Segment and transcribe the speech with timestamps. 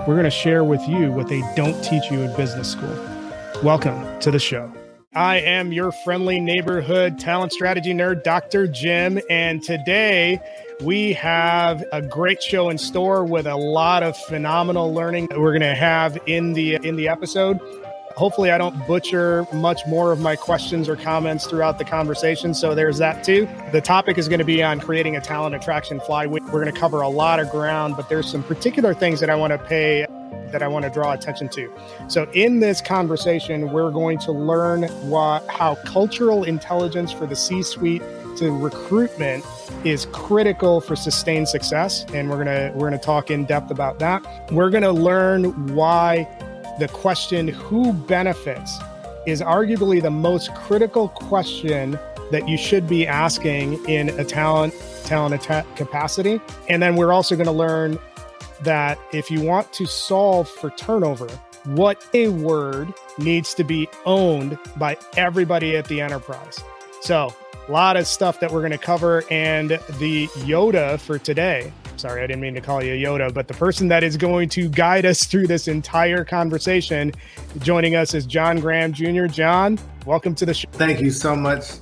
[0.00, 2.94] We're going to share with you what they don't teach you in business school.
[3.62, 4.70] Welcome to the show.
[5.14, 8.66] I am your friendly neighborhood talent strategy nerd, Dr.
[8.66, 9.18] Jim.
[9.30, 10.40] And today
[10.82, 15.52] we have a great show in store with a lot of phenomenal learning that we're
[15.52, 17.58] going to have in the in the episode.
[18.16, 22.54] Hopefully, I don't butcher much more of my questions or comments throughout the conversation.
[22.54, 23.48] So there's that too.
[23.72, 26.44] The topic is going to be on creating a talent attraction flywheel.
[26.44, 29.34] We're going to cover a lot of ground, but there's some particular things that I
[29.34, 30.06] want to pay
[30.52, 31.72] that I want to draw attention to.
[32.06, 37.64] So, in this conversation, we're going to learn what, how cultural intelligence for the C
[37.64, 38.02] suite
[38.36, 39.44] to recruitment
[39.84, 43.70] is critical for sustained success and we're going to we're going to talk in depth
[43.70, 46.26] about that we're going to learn why
[46.78, 48.78] the question who benefits
[49.26, 51.98] is arguably the most critical question
[52.30, 55.42] that you should be asking in a talent talent
[55.76, 57.98] capacity and then we're also going to learn
[58.62, 61.28] that if you want to solve for turnover,
[61.64, 66.62] what a word needs to be owned by everybody at the enterprise.
[67.00, 67.34] So,
[67.68, 69.24] a lot of stuff that we're going to cover.
[69.30, 73.54] And the Yoda for today, sorry, I didn't mean to call you Yoda, but the
[73.54, 77.12] person that is going to guide us through this entire conversation
[77.60, 79.26] joining us is John Graham Jr.
[79.26, 80.68] John, welcome to the show.
[80.72, 81.72] Thank you so much,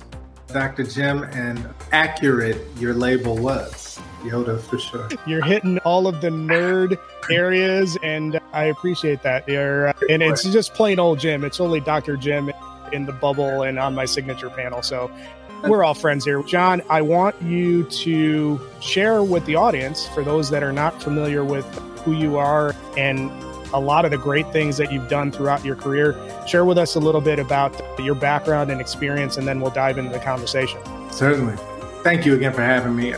[0.47, 0.83] Dr.
[0.83, 1.23] Jim.
[1.23, 3.99] And accurate your label was.
[4.21, 5.09] Yoda for sure.
[5.27, 6.97] You're hitting all of the nerd
[7.29, 9.45] areas, and I appreciate that.
[9.49, 11.43] You're, uh, and it's just plain old Jim.
[11.43, 12.15] It's only Dr.
[12.15, 12.49] Jim
[12.93, 14.81] in the bubble and on my signature panel.
[14.81, 15.11] So
[15.63, 16.41] we're all friends here.
[16.43, 21.43] John, I want you to share with the audience, for those that are not familiar
[21.43, 21.65] with
[21.99, 23.31] who you are and
[23.73, 26.15] a lot of the great things that you've done throughout your career,
[26.47, 29.97] share with us a little bit about your background and experience, and then we'll dive
[29.97, 30.79] into the conversation.
[31.11, 31.55] Certainly.
[32.03, 33.13] Thank you again for having me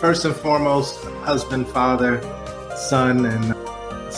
[0.00, 2.20] first and foremost, husband, father,
[2.76, 3.54] son, and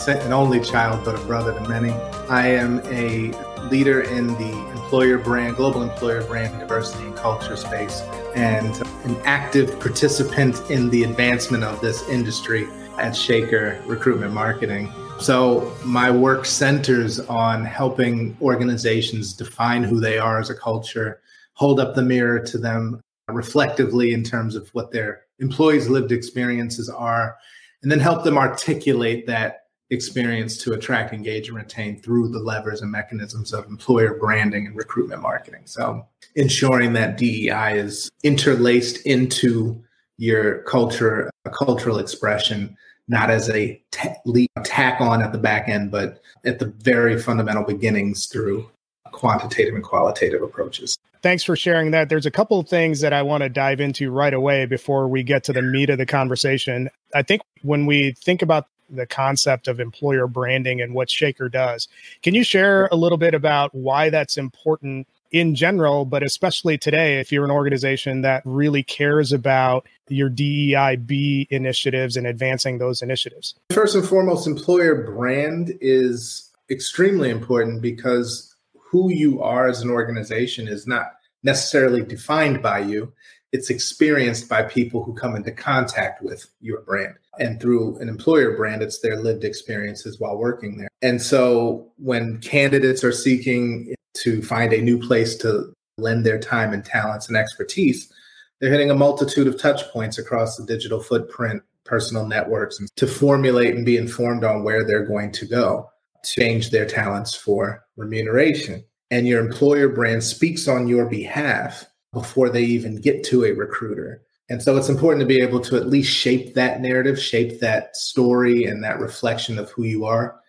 [0.08, 1.92] an only child, but a brother to many.
[2.28, 3.32] I am a
[3.68, 8.00] leader in the employer brand, global employer brand diversity and culture space,
[8.34, 12.66] and an active participant in the advancement of this industry
[12.96, 14.90] at Shaker Recruitment Marketing.
[15.20, 21.20] So, my work centers on helping organizations define who they are as a culture,
[21.52, 26.88] hold up the mirror to them reflectively in terms of what their employees' lived experiences
[26.88, 27.36] are,
[27.82, 32.82] and then help them articulate that experience to attract, engage, and retain through the levers
[32.82, 35.62] and mechanisms of employer branding and recruitment marketing.
[35.64, 39.82] So, ensuring that DEI is interlaced into
[40.18, 42.76] your culture, a cultural expression,
[43.08, 47.64] not as a t- tack on at the back end, but at the very fundamental
[47.64, 48.68] beginnings through
[49.12, 50.98] quantitative and qualitative approaches.
[51.22, 52.08] Thanks for sharing that.
[52.08, 55.22] There's a couple of things that I want to dive into right away before we
[55.22, 56.88] get to the meat of the conversation.
[57.14, 61.88] I think when we think about the concept of employer branding and what Shaker does,
[62.22, 67.20] can you share a little bit about why that's important in general, but especially today,
[67.20, 73.54] if you're an organization that really cares about your DEIB initiatives and advancing those initiatives?
[73.70, 80.66] First and foremost, employer brand is extremely important because who you are as an organization
[80.66, 81.12] is not
[81.42, 83.12] necessarily defined by you.
[83.52, 87.14] It's experienced by people who come into contact with your brand.
[87.38, 90.88] And through an employer brand, it's their lived experiences while working there.
[91.02, 96.72] And so when candidates are seeking to find a new place to lend their time
[96.72, 98.12] and talents and expertise,
[98.60, 103.74] they're hitting a multitude of touch points across the digital footprint, personal networks, to formulate
[103.74, 105.88] and be informed on where they're going to go
[106.24, 108.84] change their talents for remuneration.
[109.10, 114.22] And your employer brand speaks on your behalf before they even get to a recruiter.
[114.50, 117.96] And so it's important to be able to at least shape that narrative, shape that
[117.96, 120.40] story and that reflection of who you are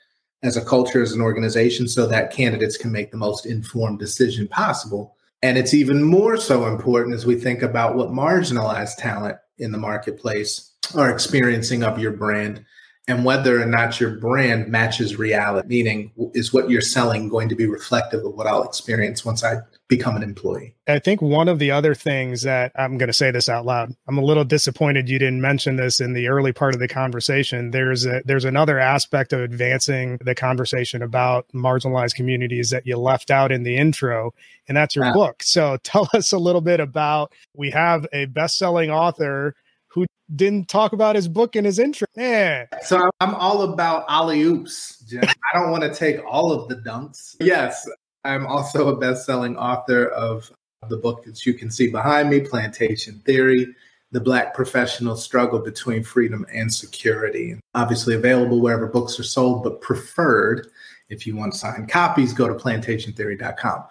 [0.41, 4.47] as a culture, as an organization, so that candidates can make the most informed decision
[4.47, 5.15] possible.
[5.41, 9.77] And it's even more so important as we think about what marginalized talent in the
[9.77, 12.65] marketplace are experiencing of your brand
[13.09, 17.55] and whether or not your brand matches reality, meaning is what you're selling going to
[17.55, 19.57] be reflective of what I'll experience once I
[19.89, 20.75] become an employee.
[20.87, 23.93] I think one of the other things that I'm going to say this out loud.
[24.07, 27.71] I'm a little disappointed you didn't mention this in the early part of the conversation.
[27.71, 33.31] There's a there's another aspect of advancing the conversation about marginalized communities that you left
[33.31, 34.31] out in the intro,
[34.67, 35.13] and that's your ah.
[35.13, 35.43] book.
[35.43, 39.55] So tell us a little bit about we have a best-selling author
[39.87, 42.05] who didn't talk about his book in his intro.
[42.15, 42.67] Yeah.
[42.83, 45.03] So I'm all about alley oops.
[45.19, 47.35] I don't want to take all of the dunks.
[47.39, 47.89] Yes,
[48.23, 50.51] I'm also a best-selling author of
[50.89, 53.67] the book that you can see behind me, Plantation Theory.
[54.11, 57.59] The Black professional struggle between freedom and security.
[57.75, 60.67] Obviously available wherever books are sold, but preferred
[61.09, 63.83] if you want signed copies, go to plantationtheory.com.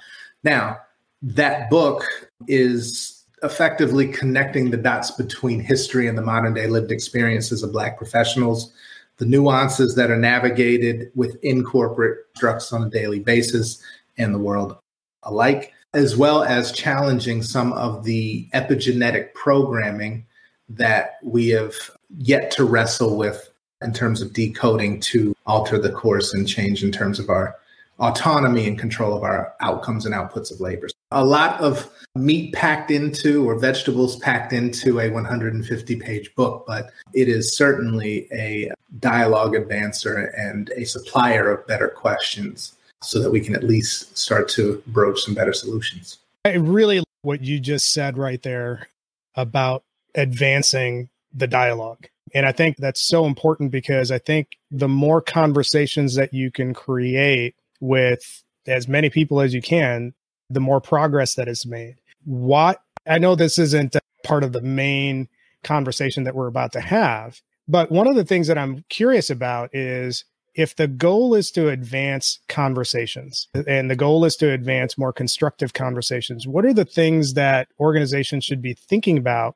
[0.44, 0.78] Now,
[1.22, 2.04] that book
[2.46, 7.96] is effectively connecting the dots between history and the modern day lived experiences of Black
[7.96, 8.72] professionals,
[9.18, 13.82] the nuances that are navigated within corporate structures on a daily basis
[14.18, 14.76] and the world
[15.22, 20.26] alike, as well as challenging some of the epigenetic programming
[20.68, 21.74] that we have
[22.18, 23.50] yet to wrestle with
[23.82, 27.56] in terms of decoding to alter the course and change in terms of our
[28.00, 30.88] autonomy and control of our outcomes and outputs of labor.
[31.10, 36.90] A lot of meat packed into or vegetables packed into a 150 page book, but
[37.12, 38.70] it is certainly a
[39.00, 44.48] dialogue advancer and a supplier of better questions so that we can at least start
[44.50, 46.18] to broach some better solutions.
[46.44, 48.88] I really like what you just said right there
[49.34, 49.84] about
[50.14, 52.06] advancing the dialogue.
[52.34, 56.74] And I think that's so important because I think the more conversations that you can
[56.74, 60.14] create with as many people as you can,
[60.50, 61.96] the more progress that is made.
[62.24, 65.28] What I know this isn't part of the main
[65.64, 69.74] conversation that we're about to have, but one of the things that I'm curious about
[69.74, 70.24] is
[70.58, 75.72] if the goal is to advance conversations and the goal is to advance more constructive
[75.72, 79.54] conversations, what are the things that organizations should be thinking about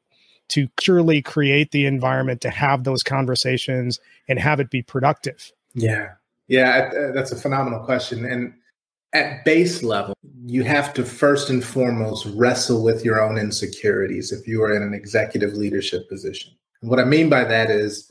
[0.50, 5.50] to surely create the environment to have those conversations and have it be productive?
[5.74, 6.12] Yeah.
[6.46, 8.24] Yeah, uh, that's a phenomenal question.
[8.24, 8.54] And
[9.12, 10.14] at base level,
[10.46, 14.84] you have to first and foremost wrestle with your own insecurities if you are in
[14.84, 16.52] an executive leadership position.
[16.80, 18.08] And what I mean by that is,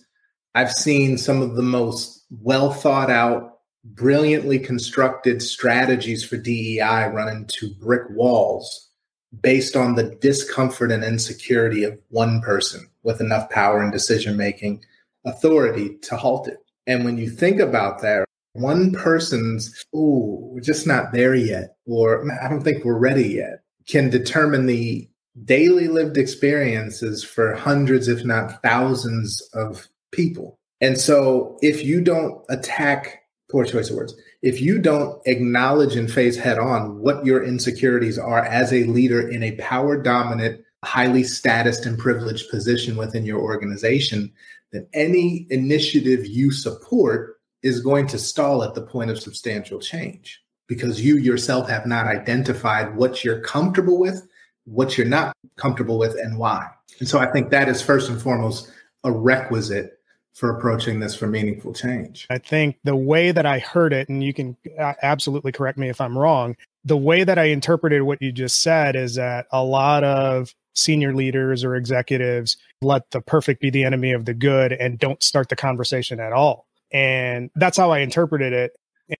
[0.56, 7.30] I've seen some of the most well thought out, brilliantly constructed strategies for DEI run
[7.30, 8.90] into brick walls
[9.42, 14.84] based on the discomfort and insecurity of one person with enough power and decision making
[15.26, 16.58] authority to halt it.
[16.88, 22.30] And when you think about that, one person's, oh, we're just not there yet, or
[22.44, 25.10] I don't think we're ready yet, can determine the
[25.46, 30.60] daily lived experiences for hundreds, if not thousands of people.
[30.82, 36.12] And so if you don't attack, poor choice of words, if you don't acknowledge and
[36.12, 41.22] face head on what your insecurities are as a leader in a power dominant, highly
[41.22, 44.32] statused and privileged position within your organization,
[44.72, 50.42] then any initiative you support is going to stall at the point of substantial change
[50.68, 54.28] because you yourself have not identified what you're comfortable with,
[54.66, 56.66] what you're not comfortable with, and why.
[57.00, 58.72] And so I think that is first and foremost
[59.04, 60.00] a requisite
[60.34, 62.28] for approaching this for meaningful change.
[62.30, 65.90] I think the way that I heard it, and you can uh, absolutely correct me
[65.90, 69.64] if I'm wrong, the way that I interpreted what you just said is that a
[69.64, 74.72] lot of senior leaders or executives let the perfect be the enemy of the good
[74.72, 76.66] and don't start the conversation at all.
[76.92, 78.76] And that's how I interpreted it.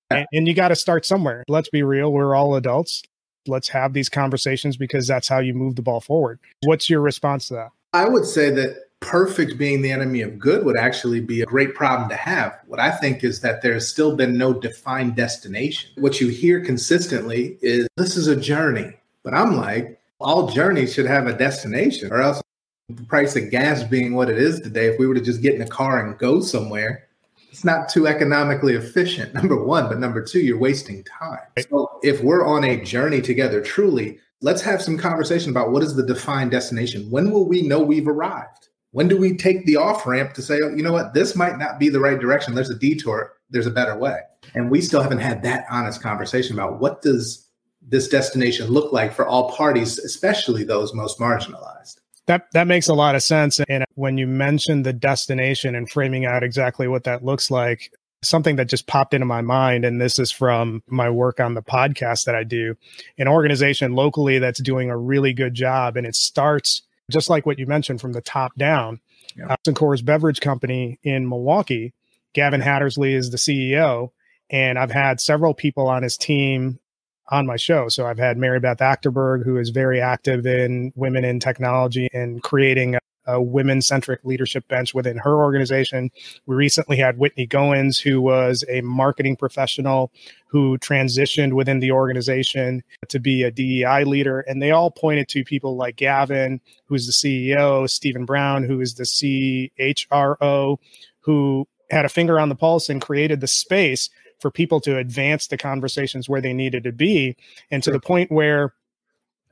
[0.10, 1.44] And, and you got to start somewhere.
[1.48, 2.12] Let's be real.
[2.12, 3.04] We're all adults.
[3.48, 6.40] Let's have these conversations because that's how you move the ball forward.
[6.64, 7.70] What's your response to that?
[7.94, 11.76] I would say that perfect being the enemy of good would actually be a great
[11.76, 12.58] problem to have.
[12.68, 15.92] What I think is that there's still been no defined destination.
[15.98, 18.94] What you hear consistently is this is a journey.
[19.24, 22.42] But I'm like, all journeys should have a destination, or else
[22.90, 25.56] the price of gas being what it is today, if we were to just get
[25.56, 27.08] in a car and go somewhere,
[27.52, 29.90] it's not too economically efficient, number one.
[29.90, 31.40] But number two, you're wasting time.
[31.70, 35.96] So if we're on a journey together, truly, let's have some conversation about what is
[35.96, 37.10] the defined destination.
[37.10, 38.70] When will we know we've arrived?
[38.92, 41.58] When do we take the off ramp to say, oh, you know what, this might
[41.58, 42.56] not be the right direction.
[42.56, 43.34] There's a detour.
[43.50, 44.20] There's a better way.
[44.54, 47.48] And we still haven't had that honest conversation about what does
[47.82, 51.98] this destination look like for all parties, especially those most marginalized.
[52.28, 53.60] That that makes a lot of sense.
[53.68, 57.92] And when you mentioned the destination and framing out exactly what that looks like,
[58.24, 61.64] something that just popped into my mind, and this is from my work on the
[61.64, 62.76] podcast that I do,
[63.18, 67.60] an organization locally that's doing a really good job, and it starts just like what
[67.60, 69.00] you mentioned from the top down.
[69.38, 69.48] Yeah.
[69.54, 71.94] Uh, Coors Beverage Company in Milwaukee
[72.34, 74.12] Gavin Hattersley is the CEO,
[74.50, 76.80] and I've had several people on his team
[77.30, 77.88] on my show.
[77.88, 82.42] So I've had Mary Beth Achterberg, who is very active in women in technology and
[82.44, 82.98] creating
[83.32, 86.12] a, a women centric leadership bench within her organization.
[86.46, 90.12] We recently had Whitney Goins, who was a marketing professional
[90.48, 94.42] who transitioned within the organization to be a DEI leader.
[94.42, 98.96] And they all pointed to people like Gavin, who's the CEO, Stephen Brown, who is
[98.96, 100.78] the CHRO,
[101.22, 104.10] who had a finger on the pulse and created the space
[104.40, 107.38] for people to advance the conversations where they needed to be
[107.70, 108.74] and to the point where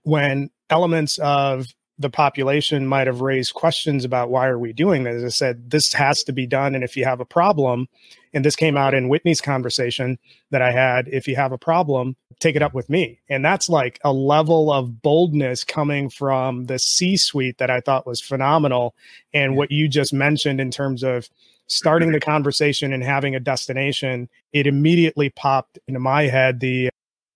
[0.03, 1.67] when elements of
[2.00, 5.24] the population might have raised questions about why are we doing this.
[5.24, 7.89] I said this has to be done, and if you have a problem,
[8.34, 10.18] and this came out in Whitney's conversation
[10.50, 13.68] that I had, if you have a problem, take it up with me, and that's
[13.68, 18.96] like a level of boldness coming from the C-suite that I thought was phenomenal,
[19.34, 21.29] and what you just mentioned in terms of
[21.68, 26.89] starting the conversation and having a destination, it immediately popped into my head the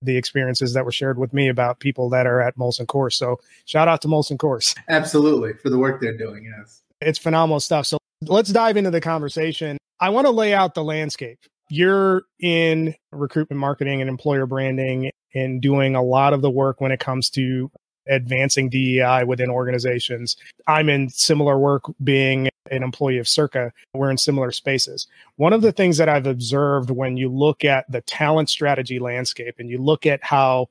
[0.04, 3.14] the experiences that were shared with me about people that are at Molson Coors.
[3.14, 4.76] So shout out to Molson Coors.
[4.90, 6.52] Absolutely for the work they're doing.
[6.58, 6.82] Yes.
[7.02, 7.86] It's phenomenal stuff.
[7.86, 9.78] So let's dive into the conversation.
[10.00, 11.40] I want to lay out the landscape.
[11.70, 16.92] You're in recruitment marketing and employer branding and doing a lot of the work when
[16.92, 17.72] it comes to
[18.08, 20.38] advancing DEI within organizations.
[20.68, 23.72] I'm in similar work being an employee of Circa.
[23.94, 25.08] We're in similar spaces.
[25.36, 29.56] One of the things that I've observed when you look at the talent strategy landscape
[29.60, 30.68] and you look at how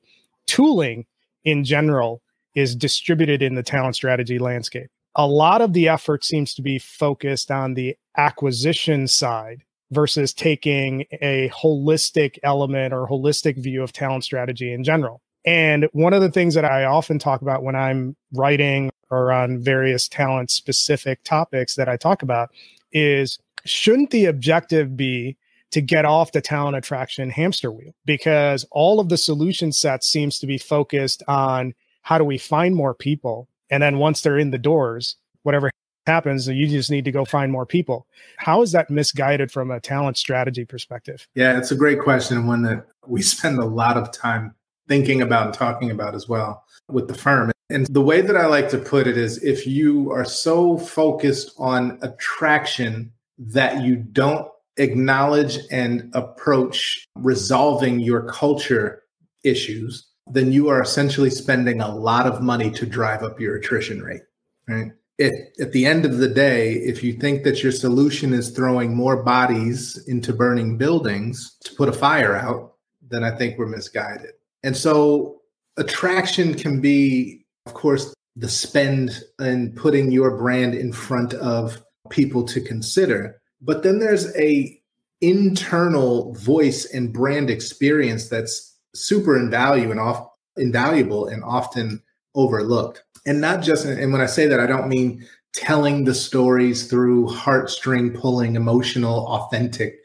[0.47, 1.05] tooling
[1.43, 2.21] in general
[2.55, 6.79] is distributed in the talent strategy landscape, a lot of the effort seems to be
[6.79, 14.23] focused on the acquisition side versus taking a holistic element or holistic view of talent
[14.23, 15.21] strategy in general.
[15.45, 19.59] And one of the things that I often talk about when I'm writing or on
[19.59, 22.49] various talent specific topics that I talk about
[22.91, 25.37] is shouldn't the objective be
[25.71, 27.93] to get off the talent attraction hamster wheel?
[28.05, 31.73] Because all of the solution sets seems to be focused on
[32.03, 33.47] how do we find more people?
[33.69, 35.71] And then once they're in the doors, whatever
[36.05, 38.07] happens, you just need to go find more people.
[38.37, 41.27] How is that misguided from a talent strategy perspective?
[41.33, 44.53] Yeah, it's a great question, one that we spend a lot of time
[44.87, 47.51] thinking about and talking about as well with the firm.
[47.69, 51.53] And the way that I like to put it is if you are so focused
[51.57, 54.47] on attraction that you don't
[54.77, 59.03] acknowledge and approach resolving your culture
[59.43, 64.01] issues, then you are essentially spending a lot of money to drive up your attrition
[64.01, 64.21] rate.
[64.67, 64.91] Right.
[65.17, 68.95] If, at the end of the day, if you think that your solution is throwing
[68.95, 72.75] more bodies into burning buildings to put a fire out,
[73.09, 74.31] then I think we're misguided.
[74.63, 75.41] And so
[75.77, 82.43] attraction can be, of course, the spend and putting your brand in front of people
[82.45, 83.39] to consider.
[83.61, 84.79] But then there's a
[85.21, 90.27] internal voice and brand experience that's super invaluable and off,
[90.57, 92.01] invaluable and often
[92.35, 93.03] overlooked.
[93.25, 97.27] And not just, and when I say that, I don't mean telling the stories through
[97.27, 99.99] heartstring pulling, emotional, authentic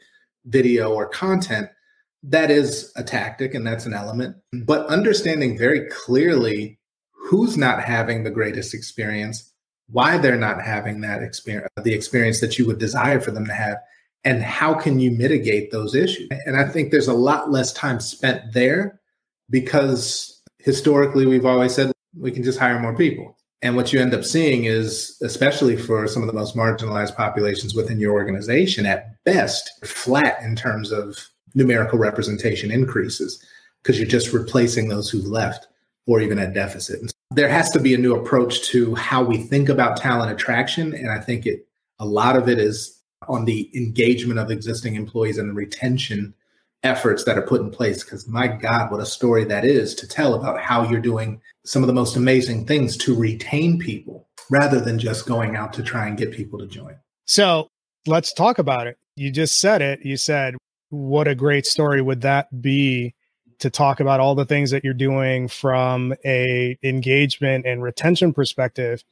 [0.45, 1.69] video or content,
[2.23, 4.35] that is a tactic and that's an element.
[4.65, 6.79] But understanding very clearly
[7.11, 9.51] who's not having the greatest experience,
[9.89, 13.53] why they're not having that experience, the experience that you would desire for them to
[13.53, 13.77] have,
[14.23, 16.27] and how can you mitigate those issues?
[16.45, 18.99] And I think there's a lot less time spent there
[19.49, 23.37] because historically we've always said we can just hire more people.
[23.61, 27.75] And what you end up seeing is, especially for some of the most marginalized populations
[27.75, 31.17] within your organization, at best, flat in terms of
[31.55, 33.43] numerical representation increases
[33.81, 35.67] because you're just replacing those who left
[36.05, 37.01] or even at deficit.
[37.01, 40.93] And there has to be a new approach to how we think about talent attraction.
[40.93, 41.67] And I think it
[41.99, 46.33] a lot of it is on the engagement of existing employees and the retention
[46.83, 48.03] efforts that are put in place.
[48.03, 51.83] Because my God, what a story that is to tell about how you're doing some
[51.83, 56.07] of the most amazing things to retain people rather than just going out to try
[56.07, 56.95] and get people to join.
[57.25, 57.67] So
[58.07, 58.97] let's talk about it.
[59.15, 59.99] You just said it.
[60.03, 60.55] You said
[60.89, 63.13] what a great story would that be
[63.59, 69.03] to talk about all the things that you're doing from a engagement and retention perspective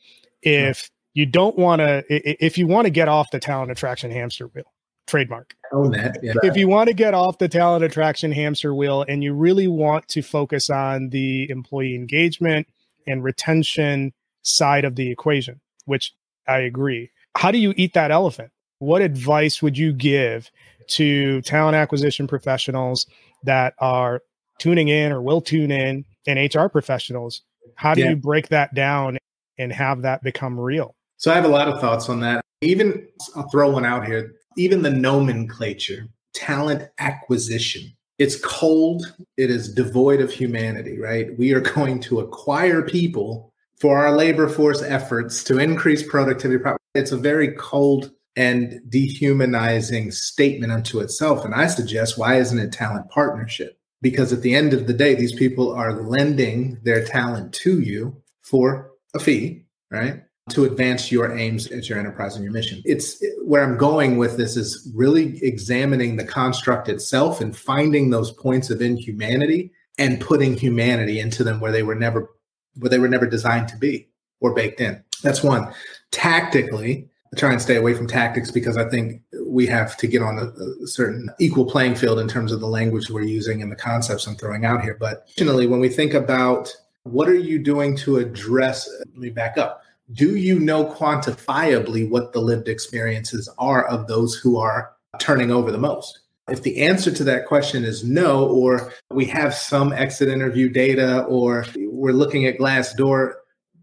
[0.41, 4.47] if you don't want to if you want to get off the talent attraction hamster
[4.47, 4.71] wheel
[5.05, 5.55] trademark.
[5.71, 6.33] Own that yeah.
[6.43, 10.07] if you want to get off the talent attraction hamster wheel and you really want
[10.09, 12.67] to focus on the employee engagement
[13.05, 16.13] and retention side of the equation which
[16.47, 17.09] i agree.
[17.35, 18.51] How do you eat that elephant?
[18.79, 20.51] What advice would you give
[20.87, 23.07] to talent acquisition professionals
[23.43, 24.21] that are
[24.59, 27.41] tuning in or will tune in and HR professionals?
[27.75, 28.09] How do yeah.
[28.11, 29.17] you break that down
[29.57, 30.95] and have that become real?
[31.17, 32.41] So I have a lot of thoughts on that.
[32.61, 34.33] Even I'll throw one out here.
[34.57, 37.91] even the nomenclature, talent acquisition.
[38.17, 41.37] It's cold, it is devoid of humanity, right?
[41.37, 46.63] We are going to acquire people for our labor force efforts to increase productivity.
[46.95, 51.43] It's a very cold and dehumanizing statement unto itself.
[51.43, 53.79] And I suggest, why isn't it talent partnership?
[54.01, 58.15] Because at the end of the day, these people are lending their talent to you
[58.43, 60.21] for a fee, right?
[60.51, 62.83] To advance your aims at your enterprise and your mission.
[62.85, 68.31] It's where I'm going with this is really examining the construct itself and finding those
[68.31, 72.29] points of inhumanity and putting humanity into them where they were never
[72.75, 74.07] where they were never designed to be
[74.39, 75.03] or baked in.
[75.23, 75.73] That's one.
[76.11, 80.37] Tactically, try and stay away from tactics because I think we have to get on
[80.39, 83.75] a, a, certain equal playing field in terms of the language we're using and the
[83.75, 84.97] concepts I'm throwing out here.
[84.99, 89.57] But additionally, when we think about what are you doing to address, let me back
[89.57, 89.81] up.
[90.13, 95.71] Do you know quantifiably what the lived experiences are of those who are turning over
[95.71, 96.19] the most?
[96.49, 101.23] If the answer to that question is no, or we have some exit interview data,
[101.23, 103.33] or we're looking at Glassdoor,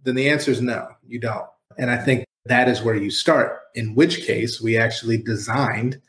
[0.05, 1.47] then the answer is no, you don't.
[1.77, 6.01] And I think that is where you start, in which case we actually designed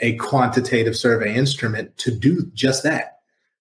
[0.00, 3.18] a quantitative survey instrument to do just that,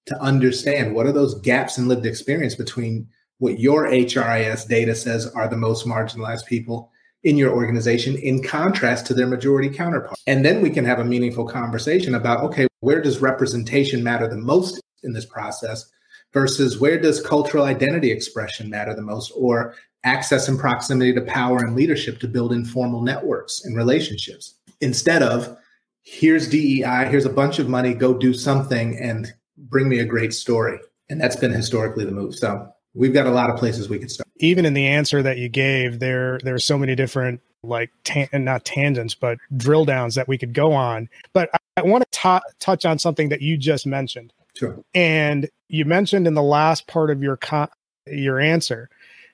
[0.07, 5.27] to understand what are those gaps in lived experience between what your HRIS data says
[5.27, 6.91] are the most marginalized people
[7.23, 10.17] in your organization in contrast to their majority counterpart.
[10.27, 14.37] And then we can have a meaningful conversation about okay, where does representation matter the
[14.37, 15.89] most in this process
[16.33, 21.59] versus where does cultural identity expression matter the most or access and proximity to power
[21.59, 25.57] and leadership to build informal networks and relationships instead of
[26.03, 30.33] here's DEI, here's a bunch of money, go do something and bring me a great
[30.33, 30.77] story.
[31.09, 32.35] And that's been historically the move.
[32.35, 34.27] So we've got a lot of places we could start.
[34.39, 38.27] Even in the answer that you gave, there there are so many different like tan-
[38.33, 41.07] not tangents, but drill downs that we could go on.
[41.31, 44.33] But I, I want to touch on something that you just mentioned.
[44.55, 44.83] Sure.
[44.93, 47.69] And you mentioned in the last part of your con-
[48.05, 48.89] your answer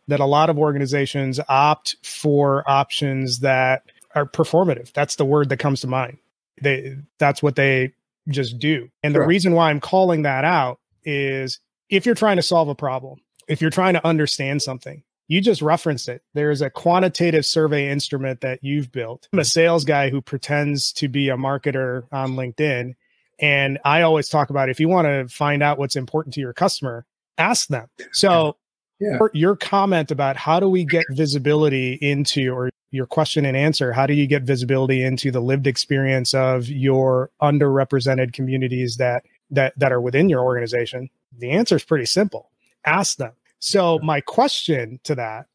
[0.10, 3.84] that a lot of organizations opt for options that
[4.16, 4.92] are performative.
[4.94, 6.18] That's the word that comes to mind.
[6.62, 7.94] They that's what they
[8.28, 8.90] just do.
[9.02, 12.76] And the reason why I'm calling that out is if you're trying to solve a
[12.76, 16.24] problem, if you're trying to understand something, you just referenced it.
[16.34, 19.28] There's a quantitative survey instrument that you've built.
[19.32, 22.96] I'm a sales guy who pretends to be a marketer on LinkedIn.
[23.40, 26.54] And I always talk about if you want to find out what's important to your
[26.54, 27.06] customer,
[27.38, 27.88] ask them.
[28.12, 28.58] So
[29.00, 29.18] yeah.
[29.18, 33.94] your, your comment about how do we get visibility into or your question and answer,
[33.94, 39.74] how do you get visibility into the lived experience of your underrepresented communities that that
[39.78, 41.10] that are within your organization?
[41.38, 42.50] The answer is pretty simple.
[42.86, 43.34] Ask them.
[43.60, 45.48] So my question to that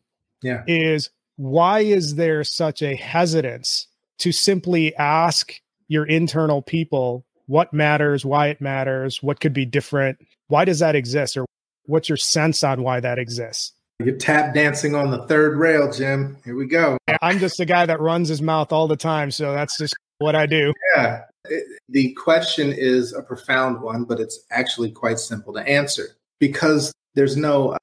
[0.42, 0.62] yeah.
[0.66, 8.24] is why is there such a hesitance to simply ask your internal people what matters,
[8.24, 10.18] why it matters, what could be different?
[10.48, 11.36] Why does that exist?
[11.36, 11.44] Or
[11.86, 13.72] what's your sense on why that exists?
[14.00, 16.36] You're tap dancing on the third rail, Jim.
[16.44, 16.98] Here we go.
[17.22, 19.30] I'm just a guy that runs his mouth all the time.
[19.30, 20.72] So that's just what I do.
[20.96, 21.22] Yeah.
[21.44, 26.92] It, the question is a profound one, but it's actually quite simple to answer because
[27.14, 27.78] there's no, uh,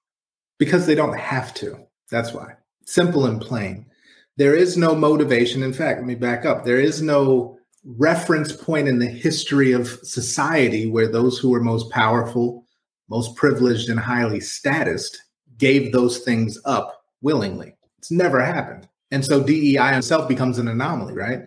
[0.60, 1.78] because they don't have to.
[2.10, 2.56] That's why.
[2.86, 3.86] Simple and plain.
[4.36, 5.64] There is no motivation.
[5.64, 6.66] In fact, let me back up.
[6.66, 11.90] There is no reference point in the history of society where those who were most
[11.90, 12.61] powerful,
[13.12, 15.18] most privileged, and highly statused
[15.58, 17.76] gave those things up willingly.
[18.00, 18.88] It's never happened.
[19.12, 21.42] And so DEI itself becomes an anomaly, right?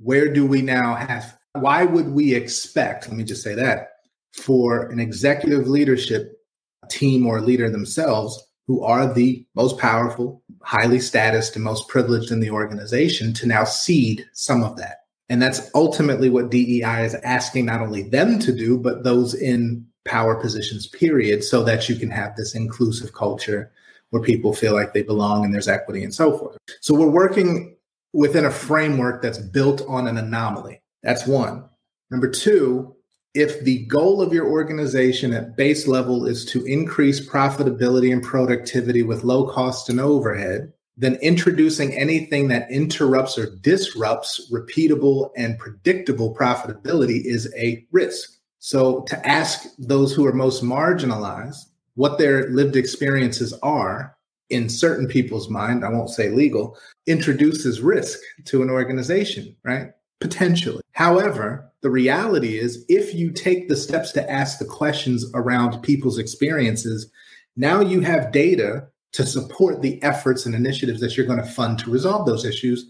[0.00, 3.90] Where do we now have, why would we expect, let me just say that,
[4.32, 6.40] for an executive leadership
[6.88, 12.40] team or leader themselves who are the most powerful, highly statused, and most privileged in
[12.40, 15.00] the organization to now cede some of that?
[15.28, 19.86] And that's ultimately what DEI is asking not only them to do, but those in
[20.04, 23.70] power positions, period, so that you can have this inclusive culture
[24.10, 26.56] where people feel like they belong and there's equity and so forth.
[26.80, 27.76] So we're working
[28.12, 30.82] within a framework that's built on an anomaly.
[31.02, 31.64] That's one.
[32.10, 32.94] Number two,
[33.34, 39.02] if the goal of your organization at base level is to increase profitability and productivity
[39.02, 46.36] with low cost and overhead, then introducing anything that interrupts or disrupts repeatable and predictable
[46.36, 48.38] profitability is a risk.
[48.64, 51.64] So, to ask those who are most marginalized
[51.96, 54.16] what their lived experiences are
[54.50, 59.88] in certain people's mind, I won't say legal, introduces risk to an organization, right?
[60.20, 60.80] Potentially.
[60.92, 66.18] However, the reality is if you take the steps to ask the questions around people's
[66.18, 67.10] experiences,
[67.56, 71.80] now you have data to support the efforts and initiatives that you're going to fund
[71.80, 72.86] to resolve those issues.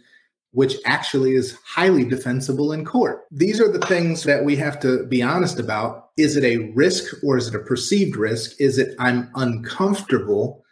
[0.52, 3.24] Which actually is highly defensible in court.
[3.30, 6.10] These are the things that we have to be honest about.
[6.16, 8.60] Is it a risk or is it a perceived risk?
[8.60, 10.62] Is it I'm uncomfortable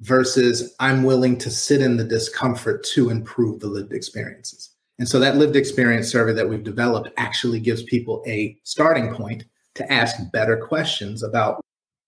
[0.00, 4.70] versus I'm willing to sit in the discomfort to improve the lived experiences?
[4.98, 9.44] And so that lived experience survey that we've developed actually gives people a starting point
[9.74, 11.60] to ask better questions about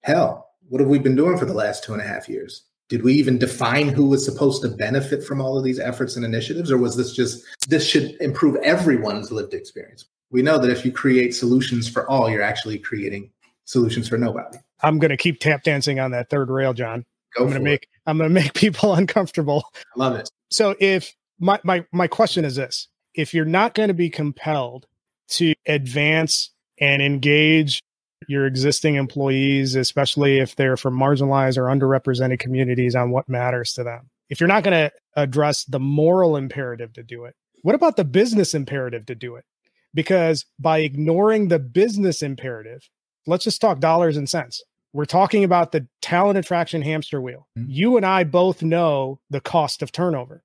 [0.03, 2.65] hell, what have we been doing for the last two and a half years?
[2.91, 6.25] Did we even define who was supposed to benefit from all of these efforts and
[6.25, 6.73] initiatives?
[6.73, 10.07] Or was this just, this should improve everyone's lived experience?
[10.33, 13.31] We know that if you create solutions for all, you're actually creating
[13.65, 14.59] solutions for nobody.
[14.83, 17.07] I'm going to keep tap dancing on that third rail, John.
[17.37, 19.65] Go I'm going to for make, I'm going to make people uncomfortable.
[19.77, 20.29] I love it.
[20.51, 24.87] So if my, my, my question is this, if you're not going to be compelled
[25.29, 26.51] to advance
[26.81, 27.85] and engage
[28.29, 33.85] your existing employees, especially if they're from marginalized or underrepresented communities, on what matters to
[33.85, 34.11] them.
[34.29, 38.05] If you're not going to address the moral imperative to do it, what about the
[38.05, 39.45] business imperative to do it?
[39.93, 42.89] Because by ignoring the business imperative,
[43.27, 44.63] let's just talk dollars and cents.
[44.93, 47.49] We're talking about the talent attraction hamster wheel.
[47.59, 47.71] Mm-hmm.
[47.71, 50.43] You and I both know the cost of turnover.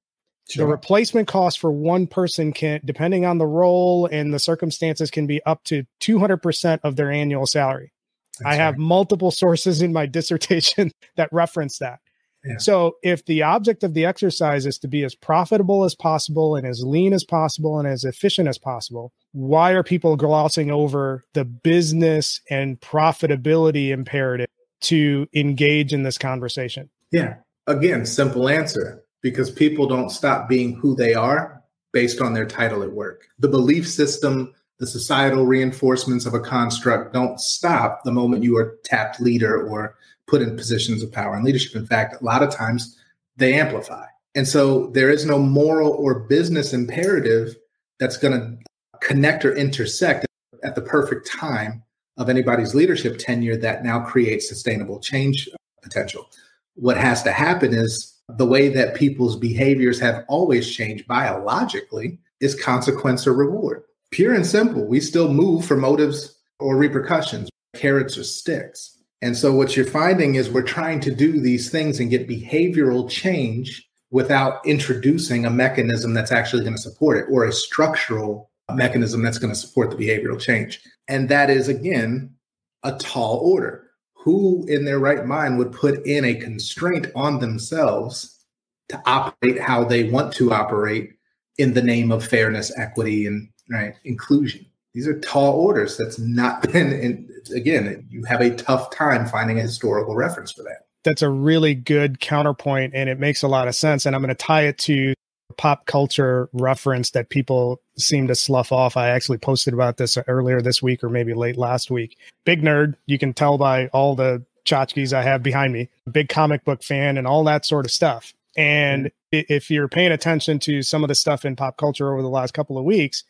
[0.50, 0.66] Sure.
[0.66, 5.26] The replacement cost for one person can, depending on the role and the circumstances, can
[5.26, 7.92] be up to 200% of their annual salary.
[8.40, 8.80] That's I have right.
[8.80, 12.00] multiple sources in my dissertation that reference that.
[12.44, 12.58] Yeah.
[12.58, 16.68] So, if the object of the exercise is to be as profitable as possible and
[16.68, 21.44] as lean as possible and as efficient as possible, why are people glossing over the
[21.44, 24.48] business and profitability imperative
[24.82, 26.92] to engage in this conversation?
[27.12, 27.38] Yeah.
[27.66, 31.60] Again, simple answer because people don't stop being who they are
[31.94, 33.28] based on their title at work.
[33.40, 38.78] The belief system, the societal reinforcements of a construct don't stop the moment you are
[38.84, 39.96] tapped leader or
[40.28, 41.76] put in positions of power and leadership.
[41.76, 43.00] In fact, a lot of times
[43.36, 44.06] they amplify.
[44.36, 47.56] And so there is no moral or business imperative
[48.00, 50.28] that's going to connect or intersect
[50.64, 51.82] at the perfect time
[52.18, 55.50] of anybody's leadership tenure that now creates sustainable change
[55.82, 56.30] potential.
[56.76, 62.56] What has to happen is the way that people's behaviors have always changed biologically is
[62.56, 63.84] consequence or reward.
[64.12, 64.86] Pure and simple.
[64.86, 68.98] We still move for motives or repercussions, carrots or sticks.
[69.22, 73.10] And so what you're finding is we're trying to do these things and get behavioral
[73.10, 79.22] change without introducing a mechanism that's actually going to support it or a structural mechanism
[79.22, 80.82] that's going to support the behavioral change.
[81.08, 82.36] And that is, again,
[82.84, 83.85] a tall order
[84.26, 88.44] who in their right mind would put in a constraint on themselves
[88.90, 91.12] to operate how they want to operate
[91.60, 94.66] in the name of fairness, equity, and right inclusion?
[94.96, 95.96] These are tall orders.
[95.96, 96.92] That's not been.
[96.92, 100.88] In, again, you have a tough time finding a historical reference for that.
[101.04, 104.08] That's a really good counterpoint, and it makes a lot of sense.
[104.08, 105.14] And I'm going to tie it to
[105.58, 108.98] pop culture reference that people seem to slough off.
[108.98, 112.18] I actually posted about this earlier this week or maybe late last week.
[112.46, 115.90] Big nerd, you can tell by all the tchotchkes I have behind me.
[116.12, 118.34] Big comic book fan and all that sort of stuff.
[118.58, 122.30] And if you're paying attention to some of the stuff in pop culture over the
[122.30, 123.24] last couple of weeks,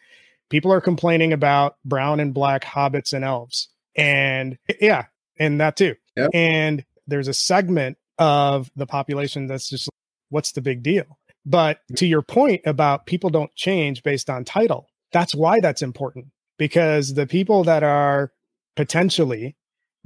[0.50, 3.70] people are complaining about brown and black hobbits and elves.
[3.96, 5.06] And yeah,
[5.38, 5.96] and that too.
[6.16, 6.30] Yep.
[6.34, 9.90] And there's a segment of the population that's just
[10.30, 11.18] what's the big deal?
[11.46, 16.28] But to your point about people don't change based on title, that's why that's important
[16.58, 18.32] because the people that are
[18.76, 19.56] potentially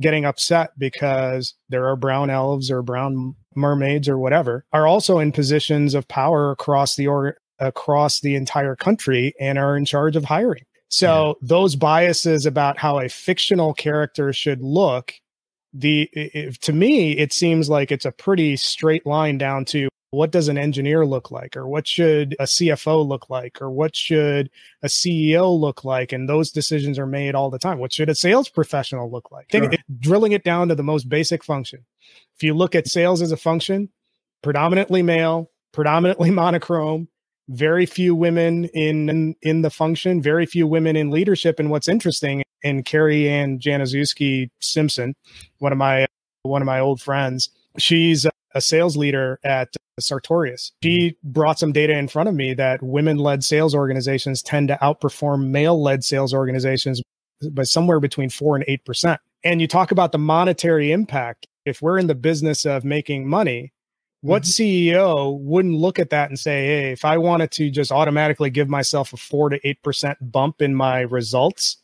[0.02, 5.32] getting upset because there are brown elves or brown mermaids or whatever are also in
[5.32, 10.26] positions of power across the or across the entire country and are in charge of
[10.26, 10.64] hiring.
[10.88, 11.48] So yeah.
[11.48, 15.14] those biases about how a fictional character should look
[15.72, 20.32] the if, to me it seems like it's a pretty straight line down to what
[20.32, 24.50] does an engineer look like or what should a cfo look like or what should
[24.82, 26.12] a ceo look like?
[26.12, 27.80] And those decisions are made all the time.
[27.80, 29.48] What should a sales professional look like?
[29.52, 29.72] Sure.
[29.72, 31.86] it, drilling it down to the most basic function.
[32.36, 33.90] If you look at sales as a function
[34.42, 37.08] predominantly male predominantly monochrome
[37.50, 41.60] very few women in, in, in the function very few women in leadership.
[41.60, 45.16] And what's interesting and carrie ann januszewski simpson
[45.60, 46.08] one of my
[46.42, 50.72] one of my old friends she's a sales leader at Sartorius.
[50.84, 54.78] She brought some data in front of me that women led sales organizations tend to
[54.82, 57.02] outperform male led sales organizations
[57.52, 59.18] by somewhere between four and 8%.
[59.44, 61.48] And you talk about the monetary impact.
[61.66, 63.74] If we're in the business of making money,
[64.22, 64.64] what mm-hmm.
[64.64, 68.68] CEO wouldn't look at that and say, Hey, if I wanted to just automatically give
[68.68, 71.78] myself a four to 8% bump in my results,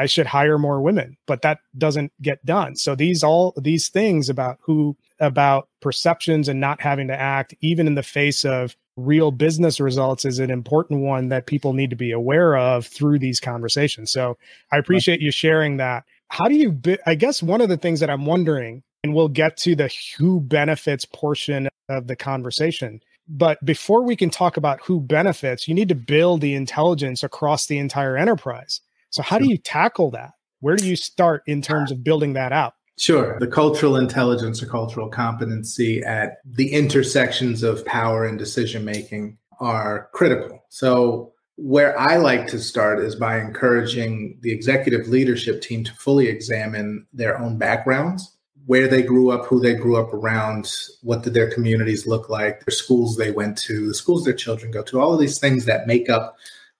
[0.00, 2.74] I should hire more women, but that doesn't get done.
[2.74, 7.86] So these all these things about who about perceptions and not having to act even
[7.86, 11.96] in the face of real business results is an important one that people need to
[11.96, 14.10] be aware of through these conversations.
[14.10, 14.38] So
[14.72, 16.04] I appreciate you sharing that.
[16.28, 19.58] How do you, I guess one of the things that I'm wondering, and we'll get
[19.58, 23.00] to the who benefits portion of the conversation.
[23.28, 27.66] But before we can talk about who benefits, you need to build the intelligence across
[27.66, 28.80] the entire enterprise.
[29.10, 30.32] So, how do you tackle that?
[30.60, 31.62] Where do you start in ah.
[31.62, 32.74] terms of building that out?
[32.98, 33.38] Sure.
[33.40, 40.10] The cultural intelligence or cultural competency at the intersections of power and decision making are
[40.12, 40.64] critical.
[40.68, 46.28] So, where I like to start is by encouraging the executive leadership team to fully
[46.28, 48.34] examine their own backgrounds,
[48.66, 52.64] where they grew up, who they grew up around, what did their communities look like,
[52.64, 55.64] their schools they went to, the schools their children go to, all of these things
[55.66, 56.36] that make up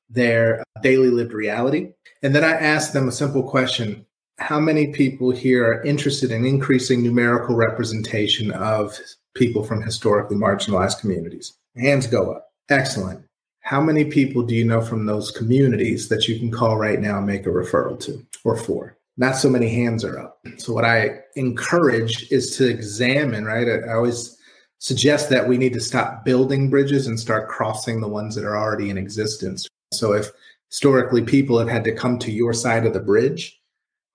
[0.08, 1.92] their daily lived reality.
[2.22, 4.04] And then I ask them a simple question
[4.40, 8.96] how many people here are interested in increasing numerical representation of
[9.34, 11.52] people from historically marginalized communities?
[11.76, 12.48] Hands go up.
[12.70, 13.22] Excellent.
[13.60, 17.18] How many people do you know from those communities that you can call right now
[17.18, 18.96] and make a referral to or for?
[19.18, 20.38] Not so many hands are up.
[20.56, 23.68] So, what I encourage is to examine, right?
[23.68, 24.36] I always
[24.78, 28.56] suggest that we need to stop building bridges and start crossing the ones that are
[28.56, 29.68] already in existence.
[29.92, 30.30] So, if
[30.70, 33.60] historically people have had to come to your side of the bridge,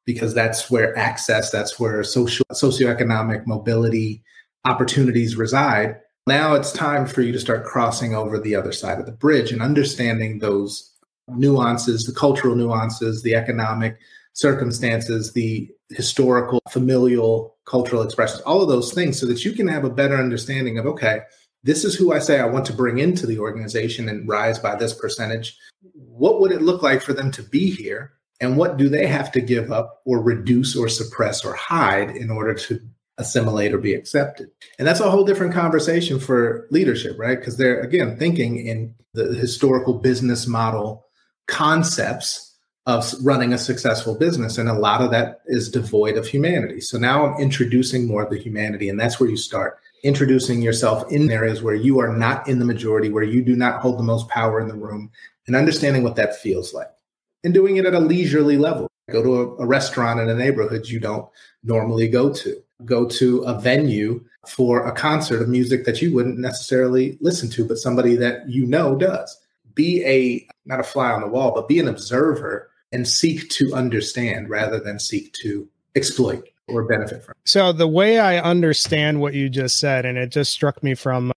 [0.06, 4.24] because that's where access, that's where social socioeconomic mobility
[4.66, 5.96] opportunities reside.
[6.28, 9.52] Now it's time for you to start crossing over the other side of the bridge
[9.52, 10.92] and understanding those
[11.28, 13.98] nuances, the cultural nuances, the economic
[14.34, 19.86] circumstances, the historical, familial, cultural expressions, all of those things, so that you can have
[19.86, 21.22] a better understanding of okay,
[21.66, 24.76] this is who I say I want to bring into the organization and rise by
[24.76, 25.58] this percentage.
[25.94, 28.16] What would it look like for them to be here?
[28.42, 32.30] and what do they have to give up or reduce or suppress or hide in
[32.30, 32.80] order to
[33.18, 37.80] assimilate or be accepted and that's a whole different conversation for leadership right because they're
[37.80, 41.06] again thinking in the historical business model
[41.48, 46.82] concepts of running a successful business and a lot of that is devoid of humanity
[46.82, 51.12] so now i'm introducing more of the humanity and that's where you start introducing yourself
[51.12, 54.04] in areas where you are not in the majority where you do not hold the
[54.04, 55.12] most power in the room
[55.48, 56.92] and understanding what that feels like
[57.44, 58.88] and doing it at a leisurely level.
[59.12, 61.28] Go to a, a restaurant in a neighborhood you don't
[61.64, 62.62] normally go to.
[62.86, 67.66] Go to a venue for a concert of music that you wouldn't necessarily listen to,
[67.66, 69.40] but somebody that you know does.
[69.74, 73.74] Be a, not a fly on the wall, but be an observer and seek to
[73.74, 77.36] understand rather than seek to exploit or benefit from.
[77.46, 81.32] So, the way I understand what you just said, and it just struck me from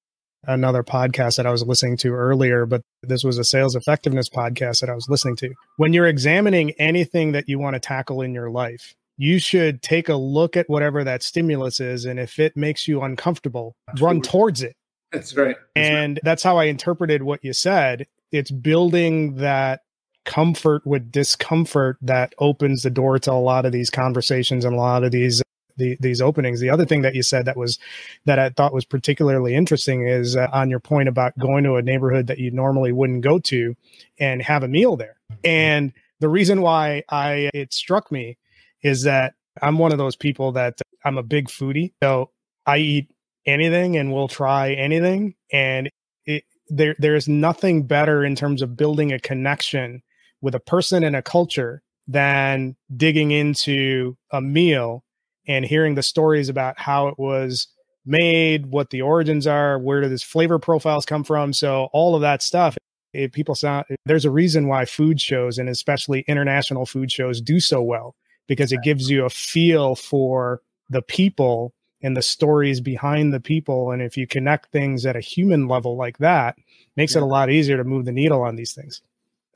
[0.46, 4.80] another podcast that I was listening to earlier, but this was a sales effectiveness podcast
[4.80, 5.52] that I was listening to.
[5.76, 10.08] When you're examining anything that you want to tackle in your life, you should take
[10.08, 12.04] a look at whatever that stimulus is.
[12.04, 14.74] And if it makes you uncomfortable, run towards it.
[15.12, 15.56] That's right.
[15.74, 16.20] That's and right.
[16.22, 18.06] that's how I interpreted what you said.
[18.30, 19.80] It's building that
[20.28, 24.78] comfort with discomfort that opens the door to a lot of these conversations and a
[24.78, 25.42] lot of these
[25.78, 26.60] the, these openings.
[26.60, 27.78] The other thing that you said that was
[28.26, 31.82] that I thought was particularly interesting is uh, on your point about going to a
[31.82, 33.74] neighborhood that you normally wouldn't go to
[34.18, 35.16] and have a meal there.
[35.44, 38.36] And the reason why I it struck me
[38.82, 41.92] is that I'm one of those people that I'm a big foodie.
[42.02, 42.32] So
[42.66, 43.10] I eat
[43.46, 45.88] anything and will try anything and
[46.26, 50.02] it, there there's nothing better in terms of building a connection
[50.40, 55.04] with a person and a culture than digging into a meal
[55.46, 57.68] and hearing the stories about how it was
[58.04, 61.52] made, what the origins are, where do these flavor profiles come from.
[61.52, 62.76] So all of that stuff.
[63.14, 67.58] If people sound there's a reason why food shows and especially international food shows do
[67.58, 68.14] so well
[68.46, 71.72] because it gives you a feel for the people
[72.02, 75.96] and the stories behind the people and if you connect things at a human level
[75.96, 76.56] like that
[76.96, 77.22] makes yeah.
[77.22, 79.00] it a lot easier to move the needle on these things